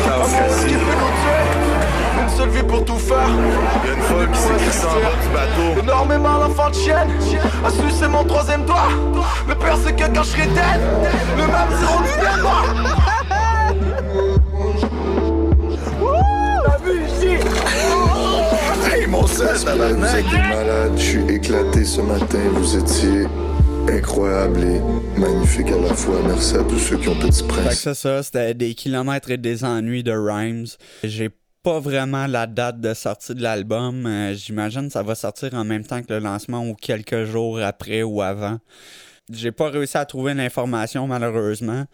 un 0.10 0.18
monde 0.18 0.68
qui 0.68 0.74
peut 0.74 0.98
nous 1.02 1.14
tuer. 1.22 1.44
Une 2.24 2.30
seule 2.30 2.50
vie 2.50 2.64
pour 2.64 2.84
tout 2.84 2.98
faire. 2.98 3.30
Une 3.96 4.02
fois 4.02 4.26
qui 4.32 4.40
s'est 4.40 4.54
crissé 4.54 4.86
en 4.86 5.34
bateau. 5.34 5.82
Énormément 5.82 6.40
d'enfants 6.40 6.70
de 6.70 6.76
chienne, 6.76 7.10
à 7.66 7.70
c'est 7.70 8.08
mon 8.08 8.24
troisième 8.24 8.66
doigt. 8.66 8.90
Le 9.48 9.56
pire 9.56 9.78
c'est 9.84 9.94
que 9.96 10.06
quand 10.06 10.24
je 10.24 10.30
serai 10.30 10.48
dead, 10.48 10.82
les 11.38 11.44
mêmes 11.44 11.80
diront 11.80 12.02
du 12.02 12.20
bien 12.20 12.38
de 12.38 12.42
moi. 12.42 13.13
Sel, 19.28 19.48
Vous 19.56 20.06
êtes 20.06 20.26
des 20.30 20.38
malades, 20.38 20.98
je 20.98 21.02
suis 21.02 21.24
éclaté 21.30 21.84
ce 21.86 22.02
matin, 22.02 22.40
vous 22.54 22.78
étiez 22.78 23.26
incroyable 23.90 24.60
et 24.64 25.20
magnifique 25.20 25.68
à 25.70 25.78
la 25.80 25.94
fois. 25.94 26.20
Merci 26.28 26.56
à 26.56 26.64
tous 26.64 26.78
ceux 26.80 26.98
qui 26.98 27.08
ont 27.10 27.16
Petit 27.16 27.42
Fait 27.42 27.48
que 27.48 27.54
Prince. 27.54 27.80
c'est 27.80 27.94
ça, 27.94 28.24
c'était 28.24 28.54
des 28.54 28.74
kilomètres 28.76 29.32
et 29.32 29.38
des 29.38 29.64
ennuis 29.64 30.04
de 30.04 30.12
Rhymes. 30.12 30.68
J'ai 31.04 31.30
pas 31.64 31.80
vraiment 31.80 32.28
la 32.28 32.48
date 32.48 32.80
de 32.82 32.94
sortie 32.94 33.34
de 33.36 33.42
l'album. 33.42 34.06
Euh, 34.06 34.34
J'imagine 34.34 34.88
que 34.88 34.94
ça 34.94 35.04
va 35.04 35.16
sortir 35.16 35.54
en 35.54 35.64
même 35.64 35.86
temps 35.86 36.02
que 36.02 36.14
le 36.14 36.20
lancement 36.20 36.68
ou 36.68 36.74
quelques 36.76 37.24
jours 37.26 37.60
après 37.62 38.04
ou 38.04 38.22
avant. 38.22 38.60
J'ai 39.32 39.52
pas 39.52 39.70
réussi 39.70 39.98
à 39.98 40.06
trouver 40.06 40.34
l'information 40.34 41.08
malheureusement, 41.08 41.86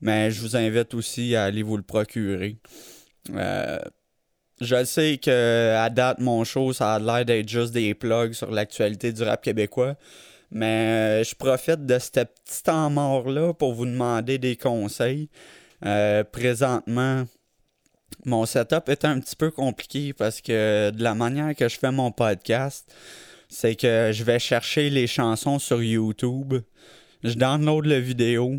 mais 0.00 0.30
je 0.30 0.40
vous 0.40 0.56
invite 0.56 0.94
aussi 0.94 1.34
à 1.34 1.44
aller 1.44 1.62
vous 1.62 1.76
le 1.76 1.82
procurer. 1.82 2.56
Euh, 3.34 3.78
je 4.60 4.84
sais 4.84 5.18
que 5.18 5.74
à 5.76 5.90
date, 5.90 6.18
mon 6.18 6.44
show, 6.44 6.72
ça 6.72 6.94
a 6.94 6.98
l'air 6.98 7.24
d'être 7.24 7.48
juste 7.48 7.72
des 7.72 7.94
plugs 7.94 8.32
sur 8.32 8.50
l'actualité 8.50 9.12
du 9.12 9.22
rap 9.22 9.42
québécois. 9.42 9.96
Mais 10.50 11.20
euh, 11.20 11.24
je 11.24 11.34
profite 11.34 11.86
de 11.86 11.98
ce 11.98 12.10
petit 12.10 12.62
temps 12.62 12.88
mort-là 12.88 13.52
pour 13.52 13.74
vous 13.74 13.86
demander 13.86 14.38
des 14.38 14.56
conseils. 14.56 15.28
Euh, 15.84 16.24
présentement, 16.24 17.24
mon 18.24 18.46
setup 18.46 18.88
est 18.88 19.04
un 19.04 19.20
petit 19.20 19.36
peu 19.36 19.50
compliqué 19.50 20.12
parce 20.12 20.40
que 20.40 20.90
de 20.90 21.02
la 21.02 21.14
manière 21.14 21.54
que 21.54 21.68
je 21.68 21.78
fais 21.78 21.90
mon 21.90 22.10
podcast, 22.12 22.92
c'est 23.48 23.74
que 23.74 24.10
je 24.12 24.24
vais 24.24 24.38
chercher 24.38 24.90
les 24.90 25.06
chansons 25.06 25.58
sur 25.58 25.82
YouTube, 25.82 26.54
je 27.22 27.34
download 27.34 27.84
la 27.86 28.00
vidéo, 28.00 28.56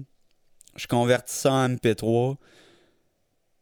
je 0.75 0.87
convertis 0.87 1.35
ça 1.35 1.51
en 1.53 1.69
MP3, 1.69 2.35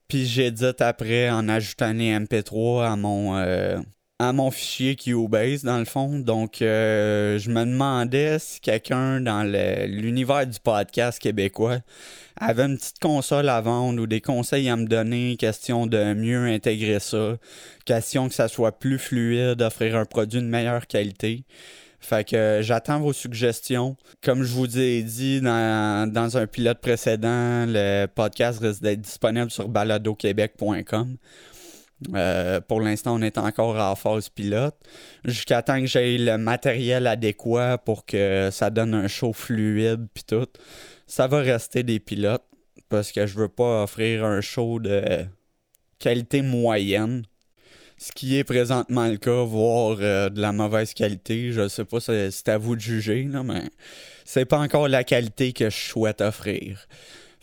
puis 0.07 0.25
j'édite 0.25 0.81
après 0.81 1.29
en 1.29 1.49
ajoutant 1.49 1.93
les 1.93 2.17
MP3 2.17 2.85
à 2.85 2.95
mon, 2.95 3.35
euh, 3.37 3.77
à 4.19 4.31
mon 4.31 4.49
fichier 4.51 4.95
Cubase, 4.95 5.63
dans 5.63 5.77
le 5.79 5.85
fond. 5.85 6.19
Donc, 6.19 6.61
euh, 6.61 7.37
je 7.37 7.49
me 7.49 7.65
demandais 7.65 8.39
si 8.39 8.61
quelqu'un 8.61 9.19
dans 9.19 9.43
l'univers 9.43 10.47
du 10.47 10.59
podcast 10.59 11.19
québécois 11.19 11.79
avait 12.37 12.63
une 12.63 12.77
petite 12.77 12.99
console 12.99 13.49
à 13.49 13.61
vendre 13.61 14.01
ou 14.01 14.07
des 14.07 14.21
conseils 14.21 14.69
à 14.69 14.75
me 14.75 14.85
donner, 14.85 15.35
question 15.37 15.87
de 15.87 16.13
mieux 16.13 16.45
intégrer 16.45 16.99
ça, 16.99 17.37
question 17.85 18.29
que 18.29 18.35
ça 18.35 18.47
soit 18.47 18.77
plus 18.77 18.99
fluide, 18.99 19.61
offrir 19.61 19.97
un 19.97 20.05
produit 20.05 20.41
de 20.41 20.47
meilleure 20.47 20.87
qualité. 20.87 21.43
Fait 22.05 22.23
que 22.23 22.35
euh, 22.35 22.61
j'attends 22.61 22.99
vos 22.99 23.13
suggestions. 23.13 23.97
Comme 24.23 24.43
je 24.43 24.53
vous 24.53 24.77
ai 24.77 25.01
dit 25.01 25.41
dans, 25.41 26.11
dans 26.11 26.37
un 26.37 26.45
pilote 26.45 26.79
précédent, 26.79 27.65
le 27.67 28.05
podcast 28.05 28.59
risque 28.59 28.81
d'être 28.81 29.01
disponible 29.01 29.49
sur 29.49 29.67
baladoquebec.com. 29.67 31.17
Euh, 32.13 32.61
pour 32.61 32.81
l'instant, 32.81 33.15
on 33.15 33.21
est 33.21 33.39
encore 33.39 33.77
en 33.77 33.95
phase 33.95 34.29
pilote. 34.29 34.75
Jusqu'à 35.23 35.63
temps 35.63 35.79
que 35.79 35.87
j'ai 35.87 36.19
le 36.19 36.37
matériel 36.37 37.07
adéquat 37.07 37.79
pour 37.79 38.05
que 38.05 38.49
ça 38.51 38.69
donne 38.69 38.93
un 38.93 39.07
show 39.07 39.33
fluide 39.33 40.07
puis 40.13 40.25
tout. 40.25 40.47
Ça 41.07 41.25
va 41.25 41.39
rester 41.39 41.81
des 41.81 41.99
pilotes 41.99 42.45
parce 42.87 43.11
que 43.11 43.25
je 43.25 43.35
veux 43.35 43.49
pas 43.49 43.83
offrir 43.83 44.25
un 44.25 44.41
show 44.41 44.79
de 44.79 45.25
qualité 45.97 46.43
moyenne. 46.43 47.23
Ce 47.97 48.11
qui 48.11 48.37
est 48.37 48.43
présentement 48.43 49.07
le 49.07 49.17
cas, 49.17 49.43
voire 49.43 49.97
euh, 50.01 50.29
de 50.29 50.41
la 50.41 50.51
mauvaise 50.51 50.93
qualité. 50.93 51.51
Je 51.51 51.67
sais 51.67 51.85
pas, 51.85 51.99
c'est 51.99 52.49
à 52.49 52.57
vous 52.57 52.75
de 52.75 52.81
juger, 52.81 53.23
là, 53.23 53.43
mais 53.43 53.63
c'est 54.25 54.45
pas 54.45 54.59
encore 54.59 54.87
la 54.87 55.03
qualité 55.03 55.53
que 55.53 55.69
je 55.69 55.77
souhaite 55.77 56.21
offrir. 56.21 56.87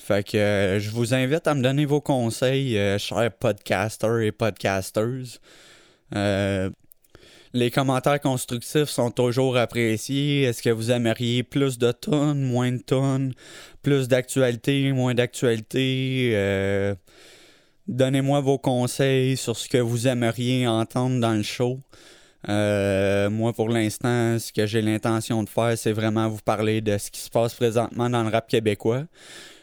Fait 0.03 0.27
que 0.27 0.37
euh, 0.37 0.81
je 0.81 0.91
vous 0.91 1.15
invite 1.15 1.47
à 1.47 1.55
me 1.55 1.63
donner 1.63 1.85
vos 1.85 2.01
conseils, 2.01 2.77
euh, 2.77 2.99
chers 2.99 3.31
podcasters 3.31 4.19
et 4.19 4.33
podcasters. 4.33 5.39
Euh, 6.17 6.71
les 7.53 7.71
commentaires 7.71 8.21
constructifs 8.21 8.89
sont 8.89 9.13
toujours 9.13 9.57
appréciés. 9.57 10.43
Est-ce 10.43 10.61
que 10.61 10.71
vous 10.71 10.91
aimeriez 10.91 11.45
plus 11.45 11.79
de 11.79 11.93
tonnes, 11.93 12.43
moins 12.43 12.73
de 12.73 12.83
tonnes, 12.83 13.33
plus 13.83 14.09
d'actualité, 14.09 14.91
moins 14.91 15.15
d'actualité? 15.15 16.35
Donnez-moi 17.89 18.41
vos 18.41 18.59
conseils 18.59 19.37
sur 19.37 19.57
ce 19.57 19.69
que 19.69 19.79
vous 19.79 20.07
aimeriez 20.07 20.69
entendre 20.69 21.21
dans 21.21 21.35
le 21.35 21.43
show. 21.43 21.81
moi, 22.47 23.53
pour 23.53 23.69
l'instant, 23.69 24.39
ce 24.39 24.53
que 24.53 24.67
j'ai 24.67 24.83
l'intention 24.83 25.43
de 25.43 25.49
faire, 25.49 25.77
c'est 25.77 25.93
vraiment 25.93 26.29
vous 26.29 26.41
parler 26.45 26.81
de 26.81 26.97
ce 26.97 27.11
qui 27.11 27.21
se 27.21 27.31
passe 27.31 27.55
présentement 27.55 28.09
dans 28.09 28.23
le 28.23 28.31
rap 28.31 28.49
québécois. 28.49 29.05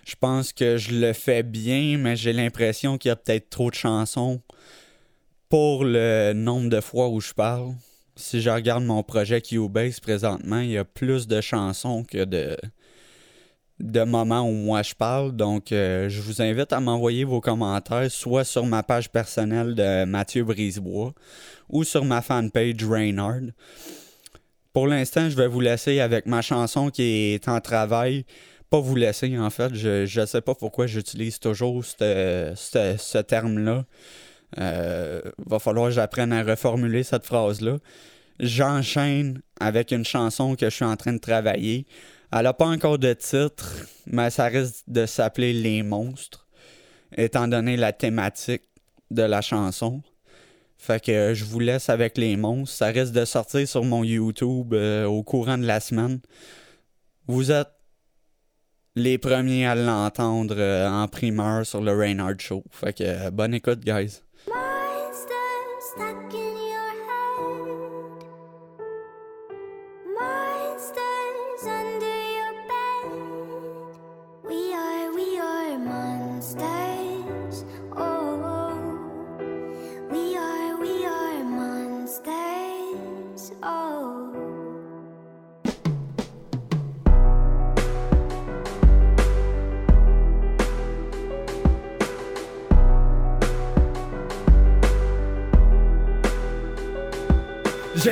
Je 0.06 0.16
pense 0.16 0.52
que 0.52 0.76
je 0.78 1.00
le 1.00 1.14
fais 1.14 1.44
bien, 1.44 1.98
mais 1.98 2.16
j'ai 2.16 2.34
l'impression 2.34 2.98
qu'il 2.98 3.10
y 3.10 3.12
a 3.12 3.16
peut-être 3.16 3.50
trop 3.50 3.70
de 3.70 3.76
chansons 3.76 4.42
pour 5.48 5.86
le 5.86 6.34
nombre 6.34 6.70
de 6.70 6.82
fois 6.82 7.10
où 7.10 7.22
je 7.22 7.34
parle. 7.34 7.74
Si 8.16 8.42
je 8.42 8.50
regarde 8.50 8.84
mon 8.84 9.02
projet 9.02 9.42
Cubase 9.42 10.02
présentement, 10.02 10.60
il 10.60 10.72
y 10.72 10.78
a 10.78 10.84
plus 10.84 11.28
de 11.28 11.40
chansons 11.40 12.04
que 12.04 12.26
de, 12.26 12.58
de 13.80 14.04
moments 14.04 14.42
où 14.42 14.52
moi 14.52 14.82
je 14.82 14.94
parle. 14.94 15.36
Donc, 15.36 15.72
euh, 15.72 16.10
je 16.10 16.22
vous 16.22 16.42
invite 16.42 16.74
à 16.74 16.80
m'envoyer 16.80 17.24
vos 17.24 17.42
commentaires, 17.42 18.10
soit 18.12 18.44
sur 18.44 18.66
ma 18.66 18.84
page 18.84 19.10
personnelle 19.10 19.76
de 19.76 20.06
Mathieu 20.06 20.44
Brisebois 20.44 21.14
ou 21.70 21.84
sur 21.84 22.06
ma 22.06 22.22
fanpage 22.22 22.84
Reynard. 22.84 23.42
Pour 24.74 24.88
l'instant, 24.88 25.30
je 25.30 25.36
vais 25.36 25.48
vous 25.48 25.62
laisser 25.62 26.00
avec 26.00 26.26
ma 26.26 26.42
chanson 26.42 26.90
qui 26.90 27.34
est 27.34 27.48
en 27.48 27.60
travail 27.60 28.26
pas 28.70 28.80
vous 28.80 28.96
laisser, 28.96 29.38
en 29.38 29.50
fait. 29.50 29.74
Je 29.74 30.20
ne 30.20 30.26
sais 30.26 30.42
pas 30.42 30.56
pourquoi 30.56 30.88
j'utilise 30.88 31.40
toujours 31.40 31.84
ce 31.84 33.22
terme-là. 33.22 33.86
Euh, 34.58 35.22
va 35.46 35.60
falloir 35.60 35.88
que 35.88 35.94
j'apprenne 35.94 36.34
à 36.34 36.44
reformuler 36.44 37.04
cette 37.04 37.26
phrase-là. 37.26 37.78
J'enchaîne 38.40 39.42
avec 39.60 39.92
une 39.92 40.06
chanson 40.06 40.56
que 40.56 40.70
je 40.70 40.76
suis 40.76 40.86
en 40.86 40.96
train 40.96 41.14
de 41.14 41.20
travailler. 41.20 41.86
Elle 42.32 42.44
n'a 42.44 42.54
pas 42.54 42.68
encore 42.68 43.00
de 43.00 43.14
titre, 43.14 43.86
mais 44.06 44.30
ça 44.30 44.46
risque 44.46 44.84
de 44.88 45.06
s'appeler 45.06 45.52
Les 45.54 45.82
Monstres, 45.82 46.48
étant 47.16 47.48
donné 47.48 47.76
la 47.76 47.92
thématique 47.92 48.64
de 49.10 49.24
la 49.24 49.42
chanson. 49.42 50.04
Fait 50.78 51.04
que 51.04 51.34
je 51.34 51.44
vous 51.44 51.60
laisse 51.60 51.90
avec 51.90 52.18
Les 52.18 52.38
Monstres. 52.38 52.78
Ça 52.78 52.88
risque 52.88 53.14
de 53.14 53.26
sortir 53.26 53.68
sur 53.68 53.84
mon 53.84 54.04
YouTube 54.04 54.74
euh, 54.74 55.06
au 55.06 55.24
courant 55.24 55.58
de 55.58 55.66
la 55.66 55.80
semaine. 55.80 56.20
Vous 57.28 57.52
êtes 57.52 57.70
les 58.96 59.18
premiers 59.18 59.66
à 59.66 59.76
l'entendre 59.76 60.56
euh, 60.58 60.88
en 60.88 61.08
primeur 61.08 61.66
sur 61.66 61.82
le 61.82 61.92
Reynard 61.92 62.40
Show. 62.40 62.64
Fait 62.72 62.94
que 62.94 63.04
euh, 63.04 63.32
bonne 63.32 63.54
écoute, 63.54 63.82
guys. 63.82 64.22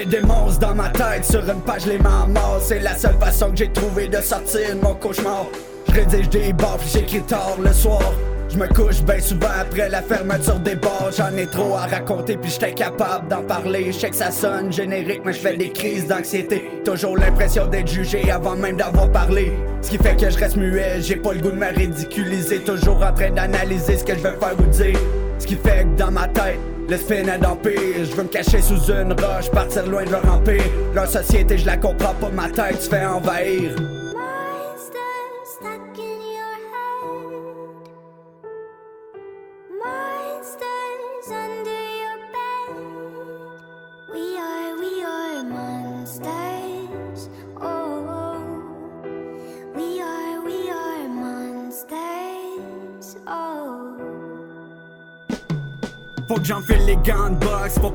Des 0.08 0.22
monstres 0.22 0.60
dans 0.60 0.76
ma 0.76 0.90
tête, 0.90 1.26
sur 1.26 1.48
une 1.50 1.62
page 1.62 1.86
les 1.86 2.00
mains 2.00 2.28
mort 2.28 2.60
C'est 2.62 2.80
la 2.80 2.96
seule 2.96 3.18
façon 3.20 3.52
que 3.52 3.58
j'ai 3.58 3.72
trouvé 3.72 4.08
de 4.08 4.22
sortir 4.22 4.76
de 4.76 4.82
mon 4.82 4.96
cauchemar. 4.96 5.46
Je 5.88 5.94
rédige 5.94 6.30
des 6.30 6.54
bars 6.54 6.80
j'écris 6.92 7.22
tard 7.22 7.58
le 7.62 7.72
soir. 7.74 8.02
Je 8.50 8.58
me 8.58 8.68
couche 8.68 9.02
bien 9.02 9.20
souvent 9.20 9.50
après 9.60 9.90
la 9.90 10.02
fermeture 10.02 10.60
des 10.60 10.76
bars. 10.76 11.12
J'en 11.16 11.36
ai 11.36 11.48
trop 11.48 11.76
à 11.76 11.86
raconter 11.88 12.38
puis 12.38 12.50
j'étais 12.50 12.74
capable 12.74 13.28
d'en 13.28 13.44
parler. 13.44 13.92
Je 13.92 14.08
que 14.08 14.16
ça 14.16 14.32
sonne 14.32 14.72
générique 14.72 15.22
mais 15.26 15.34
je 15.34 15.40
fais 15.40 15.58
des 15.58 15.72
crises 15.72 16.08
d'anxiété. 16.08 16.70
Toujours 16.86 17.18
l'impression 17.18 17.68
d'être 17.68 17.90
jugé 17.90 18.30
avant 18.32 18.56
même 18.56 18.78
d'avoir 18.78 19.12
parlé. 19.12 19.52
Ce 19.82 19.90
qui 19.90 19.98
fait 19.98 20.16
que 20.16 20.30
je 20.30 20.38
reste 20.38 20.56
muet, 20.56 21.02
j'ai 21.02 21.18
pas 21.18 21.34
le 21.34 21.40
goût 21.40 21.52
de 21.52 21.58
me 21.58 21.74
ridiculiser. 21.74 22.60
Toujours 22.60 23.04
en 23.04 23.14
train 23.14 23.32
d'analyser 23.32 23.98
ce 23.98 24.04
que 24.04 24.14
je 24.14 24.20
vais 24.20 24.38
faire 24.40 24.56
ou 24.60 24.64
dire. 24.64 25.00
Ce 25.40 25.46
qui 25.46 25.56
fait 25.56 25.84
que 25.84 25.98
dans 25.98 26.12
ma 26.12 26.28
tête 26.28 26.60
L'espèce 26.90 27.40
d'empire, 27.40 28.06
je 28.06 28.16
veux 28.16 28.24
me 28.24 28.30
cacher 28.30 28.62
sous 28.62 28.92
une 28.92 29.12
roche, 29.12 29.52
partir 29.52 29.86
loin 29.88 30.06
de 30.06 30.12
leur 30.12 30.26
empire. 30.34 30.64
Leur 30.96 31.08
société, 31.08 31.58
je 31.58 31.66
la 31.66 31.76
comprends 31.76 32.14
pas, 32.14 32.30
ma 32.30 32.50
tête 32.50 32.82
se 32.82 32.90
fait 32.90 33.06
envahir. 33.06 33.76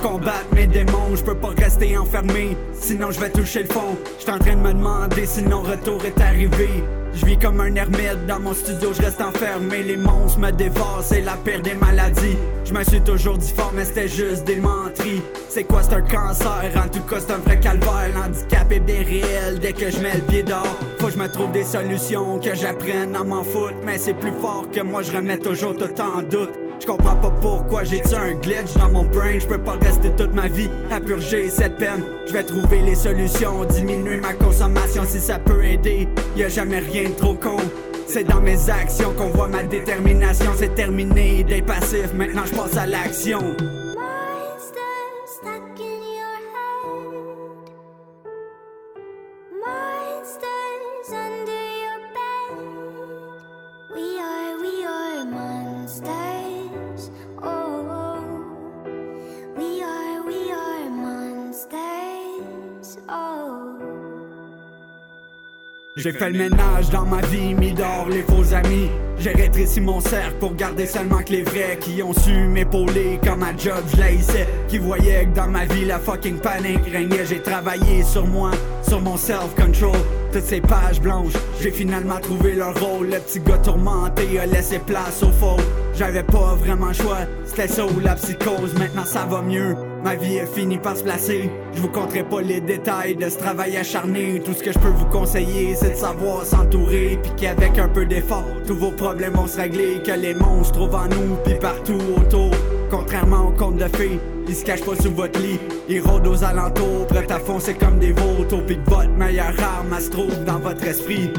Combattre 0.03 0.47
mes 0.55 0.67
démons. 0.67 1.17
Je 1.17 1.23
peux 1.23 1.35
pas 1.35 1.53
rester 1.57 1.97
enfermé, 1.97 2.57
sinon 2.75 3.11
je 3.11 3.21
vais 3.21 3.31
toucher 3.31 3.63
le 3.63 3.69
fond. 3.69 3.97
J'suis 4.19 4.31
en 4.31 4.39
train 4.39 4.57
de 4.57 4.61
me 4.61 4.73
demander 4.73 5.25
si 5.25 5.43
mon 5.45 5.63
retour 5.63 6.05
est 6.05 6.21
arrivé. 6.21 6.69
Je 7.15 7.27
vis 7.27 7.39
comme 7.39 7.61
un 7.61 7.75
ermite 7.75 8.27
dans 8.27 8.41
mon 8.41 8.55
studio, 8.55 8.91
je 8.95 9.03
reste 9.03 9.21
enfermé. 9.21 9.83
Les 9.83 9.99
monstres 9.99 10.39
me 10.39 10.51
dévorent, 10.51 11.03
c'est 11.05 11.21
la 11.21 11.37
pire 11.45 11.61
des 11.61 11.75
maladies. 11.75 12.39
Je 12.65 12.73
me 12.73 12.83
suis 12.85 13.03
toujours 13.03 13.37
dit 13.37 13.53
fort, 13.55 13.73
mais 13.75 13.85
c'était 13.85 14.09
juste 14.09 14.45
des 14.45 14.57
menteries. 14.57 15.23
C'est 15.49 15.65
quoi, 15.65 15.83
c'est 15.83 15.95
un 15.95 16.01
cancer? 16.01 16.71
En 16.75 16.89
tout 16.89 17.03
cas, 17.03 17.17
c'est 17.21 17.33
un 17.33 17.39
vrai 17.39 17.61
calvaire. 17.61 18.09
L'handicap 18.15 18.73
est 18.73 18.81
bien 18.81 19.03
réel 19.05 19.59
dès 19.61 19.75
que 19.75 19.91
je 19.91 19.99
mets 19.99 20.15
le 20.15 20.23
pied 20.23 20.43
dehors. 20.43 20.79
Faut 20.99 21.09
que 21.09 21.13
je 21.13 21.19
me 21.19 21.29
trouve 21.29 21.53
des 21.53 21.65
solutions, 21.65 22.39
que 22.39 22.55
j'apprenne 22.55 23.15
à 23.15 23.25
m'en 23.25 23.45
foutre. 23.45 23.75
Mais 23.85 23.99
c'est 23.99 24.15
plus 24.15 24.33
fort 24.41 24.65
que 24.73 24.81
moi, 24.81 25.03
je 25.03 25.13
remets 25.13 25.39
toujours 25.39 25.77
tout 25.77 26.01
en 26.01 26.23
doute. 26.23 26.59
Je 26.83 26.87
comprends 26.89 27.15
pas 27.15 27.31
pourquoi 27.41 27.85
j'ai 27.85 28.03
un 28.13 28.35
glitch 28.35 28.75
dans 28.77 28.91
mon 28.91 29.05
brain. 29.05 29.39
Je 29.39 29.47
peux 29.47 29.59
pas 29.59 29.77
rester 29.81 30.11
toute 30.17 30.35
ma 30.35 30.49
vie 30.49 30.69
à 30.91 30.99
purger 30.99 31.49
cette 31.49 31.77
peine. 31.77 32.03
Je 32.27 32.33
vais 32.33 32.43
trouver 32.43 32.81
les 32.83 32.97
solutions, 32.97 33.65
diminuer 33.67 34.17
ma 34.17 34.33
consommation 34.33 35.05
si 35.07 35.21
ça 35.21 35.39
peut 35.39 35.65
aider. 35.65 36.09
Y 36.37 36.43
a 36.43 36.49
jamais 36.49 36.81
rien 36.81 37.11
de 37.11 37.15
trop 37.15 37.35
con. 37.35 37.59
C'est 38.09 38.25
dans 38.25 38.41
mes 38.41 38.69
actions 38.69 39.13
qu'on 39.17 39.29
voit 39.29 39.47
ma 39.47 39.63
détermination. 39.63 40.51
C'est 40.57 40.75
terminé 40.75 41.45
des 41.45 41.63
passifs, 41.63 42.13
maintenant 42.15 42.43
je 42.47 42.53
passe 42.53 42.77
à 42.77 42.87
l'action. 42.87 43.55
J'ai 66.03 66.11
fait 66.11 66.31
le 66.31 66.39
ménage 66.39 66.91
dans 66.91 67.07
ma 67.07 67.21
vie, 67.21 67.55
mis 67.55 67.73
dehors 67.73 68.09
les 68.11 68.23
faux 68.23 68.53
amis. 68.53 68.91
J'ai 69.21 69.31
rétréci 69.31 69.81
mon 69.81 70.01
cercle 70.01 70.35
pour 70.41 70.53
garder 70.57 70.85
seulement 70.85 71.23
que 71.23 71.31
les 71.31 71.45
vrais 71.45 71.79
qui 71.81 72.03
ont 72.03 72.13
su 72.13 72.33
m'épauler 72.33 73.21
comme 73.25 73.39
ma 73.39 73.57
job 73.57 73.85
je 73.87 74.69
Qui 74.69 74.79
voyaient 74.79 75.27
que 75.27 75.37
dans 75.37 75.47
ma 75.47 75.65
vie 75.65 75.85
la 75.85 76.01
fucking 76.01 76.39
panique 76.39 76.91
régnait. 76.91 77.25
J'ai 77.25 77.41
travaillé 77.41 78.03
sur 78.03 78.27
moi, 78.27 78.51
sur 78.83 79.01
mon 79.01 79.17
self-control. 79.17 79.97
Toutes 80.33 80.43
ces 80.43 80.61
pages 80.61 81.01
blanches, 81.01 81.35
j'ai 81.61 81.71
finalement 81.71 82.19
trouvé 82.19 82.55
leur 82.55 82.75
rôle. 82.81 83.07
Le 83.07 83.21
petit 83.21 83.39
gars 83.39 83.59
tourmenté 83.59 84.41
a 84.41 84.47
laissé 84.47 84.81
place 84.81 85.23
au 85.23 85.31
faux. 85.31 85.63
J'avais 85.95 86.25
pas 86.25 86.57
vraiment 86.57 86.89
le 86.89 86.95
choix, 86.95 87.19
c'était 87.45 87.69
ça 87.69 87.87
ou 87.87 88.01
la 88.01 88.17
psychose. 88.17 88.75
Maintenant 88.77 89.05
ça 89.05 89.25
va 89.25 89.41
mieux. 89.41 89.77
Ma 90.05 90.17
vie 90.17 90.37
est 90.37 90.47
finie 90.47 90.79
par 90.79 90.97
se 90.97 91.05
placer. 91.05 91.49
Je 91.75 91.81
vous 91.81 91.89
compterai 91.89 92.25
pas 92.25 92.41
les 92.41 92.61
détails 92.61 93.15
de 93.15 93.29
ce 93.29 93.39
travail 93.39 93.77
acharné. 93.77 94.43
Tout 94.45 94.53
ce 94.53 94.63
que 94.63 94.73
je 94.73 94.79
peux 94.79 94.89
vous 94.89 95.07
conseiller, 95.07 95.77
c'est 95.77 95.91
de 95.91 95.97
savoir 95.97 96.45
s'entourer. 96.45 97.21
Puis 97.23 97.33
qu'avec 97.37 97.79
un 97.79 97.89
peu 97.89 98.05
d'effort, 98.05 98.45
tous 98.67 98.75
vos 98.75 98.91
problèmes 98.91 99.35
vont 99.35 99.47
se 99.47 99.59
régler. 99.61 100.03
Que 100.05 100.13
les 100.13 100.35
monstres 100.35 100.73
trouvent 100.73 100.97
en 100.97 101.07
nous, 101.07 101.37
puis 101.45 101.55
partout 101.55 101.99
autour. 102.17 102.51
Contrairement 102.91 103.49
aux 103.49 103.53
contes 103.53 103.77
de 103.77 103.89
fées, 103.97 104.19
ils 104.49 104.57
se 104.57 104.65
cachent 104.65 104.85
pas 104.85 104.97
sous 104.97 105.13
votre 105.13 105.39
lit. 105.41 105.61
Ils 105.89 106.01
rôdent 106.01 106.27
aux 106.27 106.43
alentours, 106.43 107.07
prêts 107.07 107.31
à 107.31 107.39
foncer 107.39 107.75
comme 107.75 108.01
des 108.01 108.13
vautours. 108.13 108.67
Puis 108.67 108.79
que 108.85 108.91
votre 108.91 109.11
meilleure 109.11 109.55
arme, 109.61 110.01
se 110.01 110.11
trouve 110.11 110.45
dans 110.45 110.59
votre 110.59 110.85
esprit. 110.85 111.31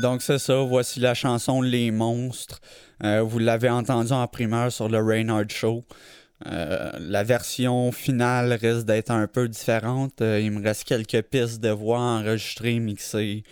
Donc 0.00 0.22
c'est 0.22 0.38
ça, 0.38 0.54
voici 0.58 1.00
la 1.00 1.14
chanson 1.14 1.60
Les 1.60 1.90
Monstres. 1.90 2.60
Euh, 3.02 3.22
vous 3.22 3.40
l'avez 3.40 3.68
entendu 3.68 4.12
en 4.12 4.28
primeur 4.28 4.70
sur 4.70 4.88
le 4.88 5.02
Reynard 5.02 5.48
Show. 5.48 5.84
Euh, 6.46 6.92
la 7.00 7.24
version 7.24 7.90
finale 7.90 8.52
risque 8.52 8.86
d'être 8.86 9.10
un 9.10 9.26
peu 9.26 9.48
différente. 9.48 10.20
Euh, 10.20 10.40
il 10.40 10.52
me 10.52 10.62
reste 10.62 10.84
quelques 10.84 11.22
pistes 11.22 11.60
de 11.60 11.70
voix 11.70 11.98
enregistrées, 11.98 12.78
mixées, 12.78 13.42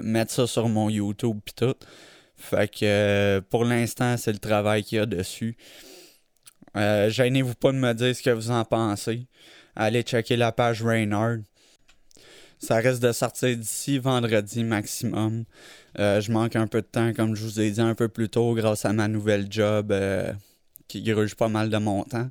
mettre 0.00 0.32
ça 0.32 0.46
sur 0.46 0.70
mon 0.70 0.88
YouTube 0.88 1.38
pis 1.44 1.54
tout. 1.54 1.74
Fait 2.38 2.68
que 2.68 3.40
pour 3.50 3.66
l'instant, 3.66 4.16
c'est 4.16 4.32
le 4.32 4.38
travail 4.38 4.84
qu'il 4.84 4.98
y 4.98 5.00
a 5.02 5.06
dessus. 5.06 5.54
Gênez-vous 6.74 7.54
pas 7.54 7.72
de 7.72 7.78
me 7.78 7.92
dire 7.92 8.16
ce 8.16 8.22
que 8.22 8.30
vous 8.30 8.50
en 8.50 8.64
pensez. 8.64 9.26
Allez 9.74 10.02
checker 10.02 10.36
la 10.36 10.52
page 10.52 10.82
Reynard. 10.82 11.38
Ça 12.58 12.76
risque 12.76 13.02
de 13.02 13.12
sortir 13.12 13.56
d'ici 13.56 13.98
vendredi 13.98 14.64
maximum. 14.64 15.44
Euh, 15.98 16.20
je 16.20 16.32
manque 16.32 16.56
un 16.56 16.66
peu 16.66 16.80
de 16.80 16.86
temps, 16.86 17.12
comme 17.12 17.34
je 17.34 17.42
vous 17.42 17.60
ai 17.60 17.70
dit 17.70 17.80
un 17.80 17.94
peu 17.94 18.08
plus 18.08 18.28
tôt, 18.28 18.54
grâce 18.54 18.84
à 18.84 18.92
ma 18.92 19.08
nouvelle 19.08 19.46
job 19.50 19.92
euh, 19.92 20.32
qui 20.88 21.02
gruge 21.02 21.34
pas 21.34 21.48
mal 21.48 21.68
de 21.68 21.76
mon 21.76 22.04
temps. 22.04 22.30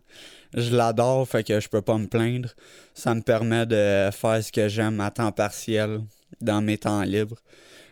Je 0.56 0.76
l'adore, 0.76 1.28
fait 1.28 1.44
que 1.44 1.60
je 1.60 1.70
peux 1.70 1.82
pas 1.82 1.98
me 1.98 2.08
plaindre. 2.08 2.50
Ça 2.94 3.14
me 3.14 3.22
permet 3.22 3.66
de 3.66 4.10
faire 4.12 4.44
ce 4.44 4.52
que 4.52 4.68
j'aime 4.68 5.00
à 5.00 5.12
temps 5.12 5.32
partiel 5.32 6.02
dans 6.42 6.62
mes 6.62 6.78
temps 6.78 7.04
libres. 7.04 7.38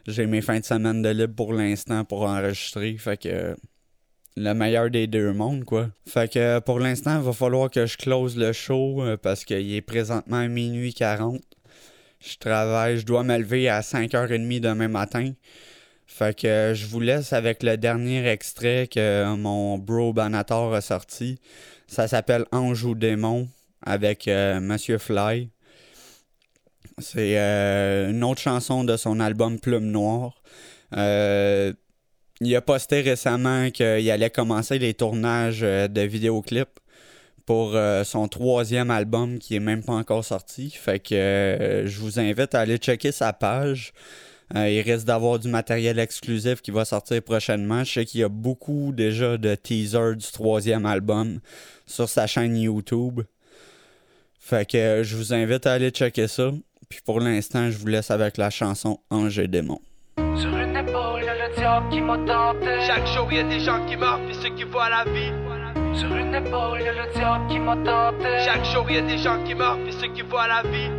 J'ai 0.07 0.25
mes 0.25 0.41
fins 0.41 0.59
de 0.59 0.65
semaine 0.65 1.01
de 1.01 1.09
libre 1.09 1.35
pour 1.35 1.53
l'instant 1.53 2.03
pour 2.03 2.23
enregistrer, 2.23 2.97
fait 2.97 3.17
que 3.17 3.55
le 4.35 4.53
meilleur 4.53 4.89
des 4.89 5.07
deux 5.07 5.31
mondes, 5.31 5.63
quoi. 5.63 5.89
Fait 6.07 6.31
que 6.31 6.59
pour 6.59 6.79
l'instant, 6.79 7.17
il 7.19 7.23
va 7.23 7.33
falloir 7.33 7.69
que 7.69 7.85
je 7.85 7.97
close 7.97 8.35
le 8.35 8.51
show 8.51 9.01
euh, 9.01 9.17
parce 9.17 9.45
qu'il 9.45 9.73
est 9.73 9.81
présentement 9.81 10.47
minuit 10.47 10.93
40. 10.93 11.41
Je 12.23 12.37
travaille, 12.37 12.99
je 12.99 13.05
dois 13.05 13.23
me 13.23 13.37
lever 13.37 13.67
à 13.67 13.81
5h30 13.81 14.61
demain 14.61 14.87
matin. 14.87 15.33
Fait 16.07 16.37
que 16.37 16.71
je 16.73 16.85
vous 16.85 17.01
laisse 17.01 17.33
avec 17.33 17.63
le 17.63 17.75
dernier 17.75 18.25
extrait 18.27 18.87
que 18.87 19.35
mon 19.35 19.77
bro 19.77 20.13
Banator 20.13 20.73
a 20.73 20.79
sorti. 20.79 21.39
Ça 21.87 22.07
s'appelle 22.07 22.45
Ange 22.51 22.85
ou 22.85 22.95
démon 22.95 23.49
avec 23.85 24.27
euh, 24.27 24.61
Monsieur 24.61 24.99
Fly. 24.99 25.49
C'est 26.99 27.37
euh, 27.37 28.11
une 28.11 28.23
autre 28.23 28.41
chanson 28.41 28.85
de 28.85 28.95
son 28.95 29.19
album 29.19 29.59
Plume 29.59 29.91
Noire. 29.91 30.41
Euh, 30.95 31.73
il 32.39 32.55
a 32.55 32.61
posté 32.61 33.01
récemment 33.01 33.69
qu'il 33.71 34.09
allait 34.09 34.29
commencer 34.29 34.79
les 34.79 34.93
tournages 34.93 35.61
de 35.61 36.01
vidéoclips 36.01 36.79
pour 37.45 37.75
euh, 37.75 38.03
son 38.03 38.27
troisième 38.27 38.91
album 38.91 39.39
qui 39.39 39.55
est 39.55 39.59
même 39.59 39.83
pas 39.83 39.93
encore 39.93 40.23
sorti. 40.23 40.69
Fait 40.69 40.99
que 40.99 41.15
euh, 41.15 41.87
je 41.87 41.99
vous 41.99 42.19
invite 42.19 42.55
à 42.55 42.61
aller 42.61 42.77
checker 42.77 43.11
sa 43.11 43.33
page. 43.33 43.93
Euh, 44.55 44.69
il 44.69 44.81
risque 44.81 45.05
d'avoir 45.05 45.39
du 45.39 45.47
matériel 45.47 45.99
exclusif 45.99 46.61
qui 46.61 46.71
va 46.71 46.85
sortir 46.85 47.21
prochainement. 47.21 47.83
Je 47.83 47.93
sais 47.93 48.05
qu'il 48.05 48.21
y 48.21 48.23
a 48.23 48.29
beaucoup 48.29 48.91
déjà 48.93 49.37
de 49.37 49.55
teasers 49.55 50.15
du 50.15 50.31
troisième 50.31 50.85
album 50.85 51.39
sur 51.85 52.07
sa 52.07 52.27
chaîne 52.27 52.55
YouTube. 52.55 53.21
Fait 54.39 54.69
que 54.69 55.01
je 55.03 55.15
vous 55.15 55.33
invite 55.33 55.65
à 55.65 55.73
aller 55.73 55.89
checker 55.89 56.27
ça. 56.27 56.51
Puis 56.89 56.99
pour 57.03 57.19
l'instant, 57.19 57.71
je 57.71 57.77
vous 57.77 57.87
laisse 57.87 58.11
avec 58.11 58.37
la 58.37 58.49
chanson 58.49 58.99
Ange 59.09 59.39
et 59.39 59.47
démon. 59.47 59.79
Sur 60.35 60.55
une 60.55 60.75
épaule, 60.75 61.21
le 61.21 61.55
diable 61.55 61.89
qui 61.89 62.01
m'a. 62.01 62.17
Chaque 62.85 63.07
jour, 63.07 63.27
il 63.31 63.37
y 63.37 63.39
a 63.39 63.43
des 63.43 63.59
gens 63.59 63.85
qui 63.87 63.95
meurent, 63.95 64.23
puis 64.25 64.35
ceux 64.35 64.53
qui 64.55 64.63
voient 64.63 64.89
la 64.89 65.05
vie. 65.05 65.42
Sur 65.93 66.15
une 66.15 66.33
épaule, 66.33 66.81
y'a 66.81 66.91
le 66.93 67.07
diable 67.13 67.47
qui 67.49 67.59
m'a 67.59 67.75
tenté. 67.75 68.39
Chaque 68.45 68.65
jour, 68.65 68.89
y'a 68.89 69.01
des 69.01 69.17
gens 69.17 69.43
qui 69.43 69.53
meurent, 69.53 69.77
puis 69.83 69.93
ceux 69.93 70.07
qui 70.07 70.23
voient 70.23 70.47
la 70.47 70.63
vie. 70.63 70.89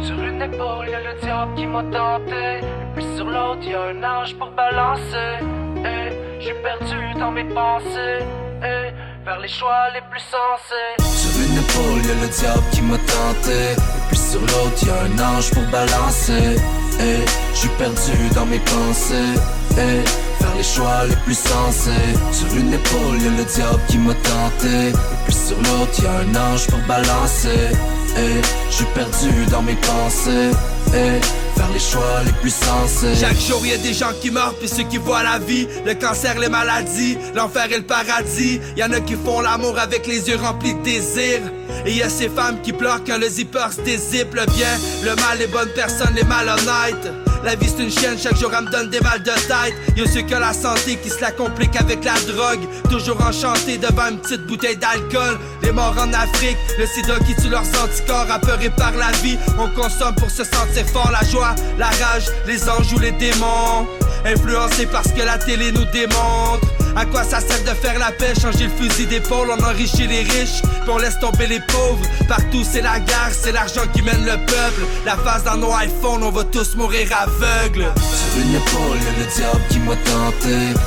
Sur 0.00 0.20
une 0.20 0.42
épaule, 0.42 0.88
y'a 0.88 1.00
le 1.00 1.14
diable 1.20 1.54
qui 1.54 1.66
m'a 1.66 1.82
tenté. 1.84 2.66
Puis 2.94 3.04
sur 3.16 3.26
l'autre, 3.26 3.64
y'a 3.64 3.82
un 3.82 4.02
ange 4.02 4.34
pour 4.36 4.50
balancer. 4.50 5.38
Et 5.76 6.08
eh, 6.08 6.40
j'ai 6.40 6.54
perdu 6.54 7.14
dans 7.18 7.30
mes 7.30 7.44
pensées. 7.44 8.24
Et 8.64 8.90
eh, 9.22 9.24
vers 9.24 9.38
les 9.40 9.48
choix 9.48 9.90
les 9.94 10.00
plus 10.10 10.20
sensés. 10.20 10.96
Sur 10.98 11.40
une 11.40 11.58
épaule, 11.58 12.06
y'a 12.06 12.14
le 12.20 12.28
diable 12.28 12.62
qui 12.72 12.82
m'a 12.82 12.98
tenté. 12.98 13.76
Puis 14.08 14.18
sur 14.18 14.40
l'autre, 14.40 14.86
y'a 14.86 15.02
un 15.02 15.36
ange 15.36 15.50
pour 15.50 15.62
balancer. 15.64 16.56
Et 17.00 17.16
eh, 17.16 17.24
j'ai 17.54 17.68
perdu 17.78 18.28
dans 18.34 18.46
mes 18.46 18.60
pensées. 18.60 19.34
Et 19.78 20.04
faire 20.38 20.54
les 20.56 20.62
choix 20.62 21.06
les 21.08 21.16
plus 21.24 21.38
sensés 21.38 21.90
Sur 22.30 22.54
une 22.56 22.74
épaule 22.74 23.18
y'a 23.22 23.30
le 23.30 23.44
diable 23.44 23.80
qui 23.88 23.96
m'a 23.96 24.12
tenté 24.12 24.88
Et 24.88 24.92
puis 25.24 25.34
sur 25.34 25.56
l'autre 25.56 26.02
y'a 26.02 26.10
un 26.10 26.52
ange 26.52 26.66
pour 26.66 26.78
balancer 26.80 27.70
Et 28.18 28.42
je 28.68 28.74
suis 28.74 28.84
perdu 28.94 29.46
dans 29.50 29.62
mes 29.62 29.76
pensées 29.76 30.50
Et 30.94 31.20
les 31.72 31.78
choix 31.78 32.22
les 32.24 32.32
plus 32.32 32.54
sensés. 32.54 33.14
Chaque 33.18 33.38
jour 33.38 33.64
y 33.66 33.72
a 33.72 33.78
des 33.78 33.92
gens 33.92 34.12
qui 34.20 34.30
meurent 34.30 34.54
puis 34.54 34.68
ceux 34.68 34.84
qui 34.84 34.98
voient 34.98 35.22
la 35.22 35.38
vie 35.38 35.66
Le 35.84 35.94
cancer, 35.94 36.38
les 36.38 36.48
maladies, 36.48 37.16
l'enfer 37.34 37.66
et 37.72 37.78
le 37.78 37.84
paradis. 37.84 38.60
Y 38.76 38.84
en 38.84 38.92
a 38.92 39.00
qui 39.00 39.14
font 39.14 39.40
l'amour 39.40 39.78
avec 39.78 40.06
les 40.06 40.28
yeux 40.28 40.36
remplis 40.36 40.74
de 40.74 40.82
désir 40.82 41.40
et 41.86 41.92
y 41.92 42.02
a 42.02 42.08
ces 42.08 42.28
femmes 42.28 42.60
qui 42.62 42.72
pleurent 42.72 43.04
quand 43.04 43.18
le 43.18 43.28
zipper 43.28 43.66
se 43.74 43.80
dézippe 43.82 44.34
Le 44.34 44.46
bien, 44.46 44.78
le 45.04 45.14
mal, 45.16 45.38
les 45.38 45.46
bonnes 45.46 45.72
personnes, 45.74 46.14
les 46.14 46.24
malhonnêtes 46.24 47.12
la 47.44 47.56
vie 47.56 47.68
c'est 47.68 47.82
une 47.82 47.90
chienne, 47.90 48.16
chaque 48.16 48.36
jour 48.36 48.52
elle 48.56 48.66
me 48.66 48.70
donne 48.70 48.88
des 48.88 49.00
mal 49.00 49.20
de 49.20 49.30
tête. 49.30 49.74
Y'a 49.96 50.06
ceux 50.06 50.22
qui 50.22 50.32
la 50.32 50.52
santé 50.52 50.96
qui 50.96 51.10
se 51.10 51.20
la 51.20 51.32
complique 51.32 51.74
avec 51.76 52.04
la 52.04 52.14
drogue. 52.32 52.60
Toujours 52.88 53.20
enchanté 53.20 53.78
devant 53.78 54.10
une 54.10 54.18
petite 54.18 54.46
bouteille 54.46 54.76
d'alcool. 54.76 55.38
Les 55.62 55.72
morts 55.72 55.96
en 55.98 56.12
Afrique, 56.12 56.56
le 56.78 56.86
sida 56.86 57.18
qui 57.26 57.34
tue 57.34 57.48
leurs 57.48 57.66
anticorps, 57.82 58.30
apeurés 58.30 58.70
par 58.70 58.92
la 58.92 59.10
vie. 59.22 59.38
On 59.58 59.68
consomme 59.70 60.14
pour 60.14 60.30
se 60.30 60.44
sentir 60.44 60.86
fort, 60.92 61.10
la 61.10 61.28
joie, 61.28 61.54
la 61.78 61.86
rage, 61.86 62.26
les 62.46 62.68
anges 62.68 62.92
ou 62.92 62.98
les 63.00 63.12
démons. 63.12 63.88
Influencés 64.24 64.86
parce 64.86 65.12
que 65.12 65.22
la 65.22 65.38
télé 65.38 65.72
nous 65.72 65.84
démontre. 65.86 66.66
À 66.94 67.06
quoi 67.06 67.24
ça 67.24 67.40
sert 67.40 67.62
de 67.62 67.74
faire 67.80 67.98
la 67.98 68.12
paix, 68.12 68.34
changer 68.40 68.64
le 68.64 68.70
fusil 68.70 69.06
d'épaule, 69.06 69.48
on 69.50 69.64
enrichit 69.64 70.06
les 70.06 70.22
riches, 70.22 70.60
puis 70.60 70.90
on 70.90 70.98
laisse 70.98 71.18
tomber 71.18 71.46
les 71.46 71.60
pauvres. 71.60 72.04
Partout 72.28 72.64
c'est 72.70 72.82
la 72.82 73.00
guerre, 73.00 73.30
c'est 73.32 73.52
l'argent 73.52 73.82
qui 73.94 74.02
mène 74.02 74.24
le 74.24 74.36
peuple. 74.46 74.82
La 75.06 75.16
face 75.16 75.42
dans 75.44 75.56
nos 75.56 75.72
iPhones, 75.72 76.22
on 76.22 76.30
va 76.30 76.44
tous 76.44 76.76
mourir 76.76 77.08
aveugles. 77.16 77.86
Sur 77.96 78.42
une 78.42 78.54
épaule, 78.56 78.98
le 79.18 79.34
diable 79.34 79.62
qui 79.70 79.78
m'a 79.78 79.96
tenté. 79.96 80.78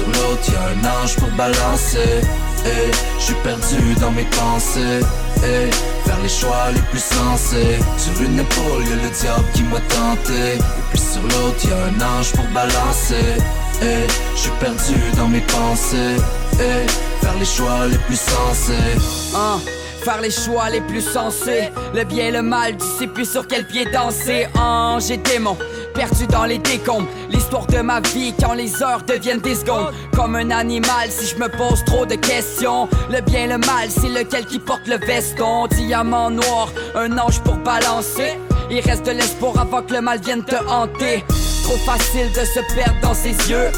Sur 0.00 0.08
l'autre 0.08 0.50
y'a 0.50 0.62
un 0.62 1.02
ange 1.02 1.16
pour 1.16 1.28
balancer. 1.32 2.22
Et 2.64 2.90
je 3.18 3.22
suis 3.22 3.34
perdu 3.44 3.94
dans 4.00 4.10
mes 4.12 4.24
pensées. 4.24 5.00
Et 5.44 5.70
faire 6.08 6.18
les 6.22 6.28
choix 6.28 6.70
les 6.74 6.80
plus 6.90 7.04
sensés. 7.04 7.78
Sur 7.98 8.22
une 8.22 8.38
épaule 8.38 8.82
y'a 8.88 8.96
le 8.96 9.10
diable 9.10 9.44
qui 9.52 9.62
m'a 9.64 9.80
tenté. 9.80 10.54
Et 10.54 10.82
puis 10.90 10.98
sur 10.98 11.20
l'autre 11.20 11.68
y'a 11.68 11.76
un 11.84 12.18
ange 12.18 12.32
pour 12.32 12.46
balancer. 12.46 13.36
Et 13.82 14.06
je 14.34 14.40
suis 14.40 14.50
perdu 14.52 14.94
dans 15.18 15.28
mes 15.28 15.42
pensées. 15.42 16.16
Et 16.54 16.86
faire 17.22 17.36
les 17.38 17.44
choix 17.44 17.86
les 17.86 17.98
plus 17.98 18.18
sensés. 18.18 18.96
Hein, 19.36 19.60
faire 20.02 20.22
les 20.22 20.30
choix 20.30 20.70
les 20.70 20.80
plus 20.80 21.02
sensés. 21.02 21.68
Le 21.94 22.04
bien 22.04 22.28
et 22.28 22.32
le 22.32 22.40
mal, 22.40 22.78
tu 22.78 22.86
sais 22.98 23.06
plus 23.06 23.30
sur 23.30 23.46
quel 23.46 23.66
pied 23.66 23.84
danser. 23.92 24.48
Ange 24.58 25.10
et 25.10 25.18
démon, 25.18 25.58
perdu 25.92 26.26
dans 26.26 26.44
les 26.44 26.58
décombres. 26.58 27.08
L'histoire 27.30 27.66
de 27.66 27.80
ma 27.80 28.00
vie 28.00 28.34
quand 28.40 28.54
les 28.54 28.82
heures 28.82 29.02
deviennent 29.02 29.40
des 29.40 29.54
secondes. 29.54 29.92
Comme 30.14 30.36
un 30.36 30.50
animal, 30.50 31.10
si 31.10 31.26
je 31.26 31.36
me 31.36 31.48
pose 31.48 31.84
trop 31.84 32.06
de 32.06 32.14
questions. 32.14 32.88
Le 33.10 33.20
bien 33.20 33.46
le 33.46 33.58
mal, 33.58 33.88
c'est 33.88 34.08
lequel 34.08 34.46
qui 34.46 34.58
porte 34.58 34.86
le 34.86 34.96
veston? 34.98 35.66
Diamant 35.68 36.30
noir, 36.30 36.68
un 36.94 37.18
ange 37.18 37.40
pour 37.40 37.56
balancer. 37.56 38.38
Il 38.70 38.80
reste 38.80 39.06
de 39.06 39.12
l'espoir 39.12 39.58
avant 39.58 39.82
que 39.82 39.92
le 39.94 40.00
mal 40.00 40.20
vienne 40.20 40.44
te 40.44 40.56
hanter. 40.68 41.24
Trop 41.64 41.76
facile 41.78 42.30
de 42.32 42.44
se 42.44 42.74
perdre 42.74 43.00
dans 43.02 43.14
ses 43.14 43.34
yeux. 43.50 43.70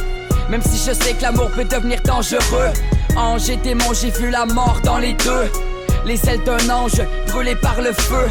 Même 0.51 0.63
si 0.63 0.77
je 0.77 0.93
sais 0.93 1.15
que 1.15 1.23
l'amour 1.23 1.51
peut 1.55 1.65
devenir 1.65 2.01
dangereux. 2.03 2.71
Ange 3.17 3.49
et 3.51 3.57
démon, 3.57 3.93
j'ai 3.93 4.11
vu 4.11 4.31
la 4.31 4.47
mort 4.47 4.81
dans 4.85 4.99
les 4.99 5.15
deux. 5.15 5.51
Les 6.05 6.21
ailes 6.29 6.43
d'un 6.45 6.69
ange 6.71 7.01
brûlées 7.29 7.57
par 7.57 7.81
le 7.81 7.93
feu. 7.93 8.29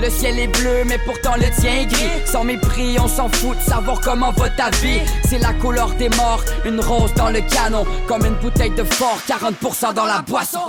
Le 0.00 0.10
ciel 0.10 0.38
est 0.38 0.46
bleu, 0.48 0.84
mais 0.86 0.98
pourtant 0.98 1.34
le 1.36 1.50
tien 1.60 1.72
est 1.80 1.86
gris. 1.86 2.10
Sans 2.24 2.44
mépris, 2.44 2.96
on 3.00 3.08
s'en 3.08 3.28
fout 3.28 3.56
de 3.58 3.62
savoir 3.62 4.00
comment 4.00 4.30
va 4.32 4.48
ta 4.48 4.70
vie. 4.70 5.00
C'est 5.28 5.38
la 5.38 5.52
couleur 5.54 5.90
des 5.94 6.08
morts, 6.10 6.44
une 6.64 6.80
rose 6.80 7.12
dans 7.14 7.30
le 7.30 7.40
canon. 7.40 7.84
Comme 8.06 8.24
une 8.24 8.34
bouteille 8.34 8.70
de 8.70 8.84
fort, 8.84 9.18
40% 9.28 9.94
dans 9.94 10.04
la 10.04 10.22
boisson. 10.22 10.60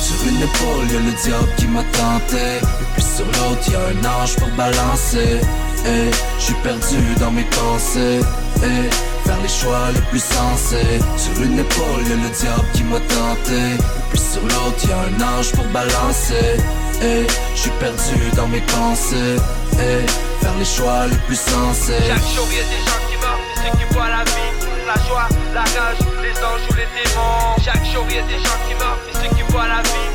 Sur 0.00 0.28
une 0.28 0.42
épaule 0.42 0.92
y'a 0.92 0.98
le 0.98 1.12
diable 1.22 1.48
qui 1.56 1.66
m'a 1.68 1.82
tenté 1.84 2.36
Et 2.36 2.84
puis 2.94 3.02
sur 3.02 3.24
l'autre 3.24 3.70
y'a 3.70 3.78
un 3.78 4.22
ange 4.22 4.34
pour 4.36 4.48
balancer 4.48 5.40
Et 5.86 6.10
je 6.38 6.42
suis 6.42 6.54
perdu 6.54 7.14
dans 7.20 7.30
mes 7.30 7.44
pensées 7.44 8.20
Et 8.64 8.90
Faire 9.24 9.40
les 9.42 9.48
choix 9.48 9.90
les 9.94 10.00
plus 10.10 10.22
sensés. 10.22 10.98
Sur 11.16 11.42
une 11.42 11.58
épaule 11.58 12.02
y'a 12.08 12.16
le 12.16 12.30
diable 12.30 12.64
qui 12.74 12.82
m'a 12.84 13.00
tenté. 13.00 13.74
Et 13.76 14.02
puis 14.10 14.18
sur 14.18 14.42
l'autre 14.42 14.82
y'a 14.88 14.98
un 14.98 15.38
ange 15.38 15.52
pour 15.52 15.64
balancer. 15.66 16.56
Eh, 17.02 17.04
et 17.04 17.26
je 17.54 17.60
suis 17.60 17.70
perdu 17.80 18.30
dans 18.36 18.48
mes 18.48 18.60
pensées. 18.60 19.36
Hey, 19.78 20.06
Faire 20.40 20.54
les 20.58 20.64
choix 20.64 21.06
les 21.06 21.16
plus 21.26 21.38
sensés. 21.38 21.98
Chaque 22.06 22.26
jour 22.34 22.46
y'a 22.50 22.64
des 22.66 22.82
gens 22.84 23.02
qui 23.08 23.16
meurent 23.22 23.38
et 23.38 23.56
ceux 23.62 23.78
qui 23.78 23.94
voient 23.94 24.08
la 24.08 24.24
vie 24.24 24.52
La 24.86 24.94
joie, 25.06 25.28
la 25.54 25.60
rage, 25.62 26.02
les 26.22 26.36
anges 26.42 26.66
ou 26.70 26.74
les 26.74 26.88
démons. 26.94 27.56
Chaque 27.64 27.84
jour 27.86 28.04
y'a 28.10 28.22
des 28.22 28.38
gens 28.42 28.58
qui 28.66 28.74
meurent 28.74 28.98
et 29.08 29.14
ceux 29.14 29.34
qui 29.36 29.42
voient 29.52 29.68
la 29.68 29.82
vie 29.82 30.10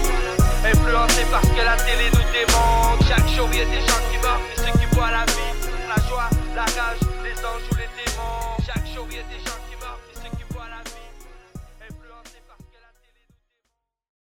Influencés 0.67 1.25
par 1.31 1.41
ce 1.43 1.47
que 1.47 1.63
la 1.63 1.77
télé 1.77 2.11
nous 2.11 2.27
démontre. 2.35 3.07
Chaque 3.07 3.27
jour 3.35 3.47
y'a 3.53 3.65
des 3.65 3.79
gens 3.87 4.01
qui 4.11 4.17
meurent 4.19 4.41
et 4.51 4.59
ceux 4.59 4.77
qui 4.79 4.85
voient 4.95 5.11
la 5.11 5.23
vie 5.31 5.53
La 5.87 5.95
joie, 6.07 6.29
la 6.55 6.63
rage 6.63 7.06
the 9.17 9.23
addition. 9.23 9.46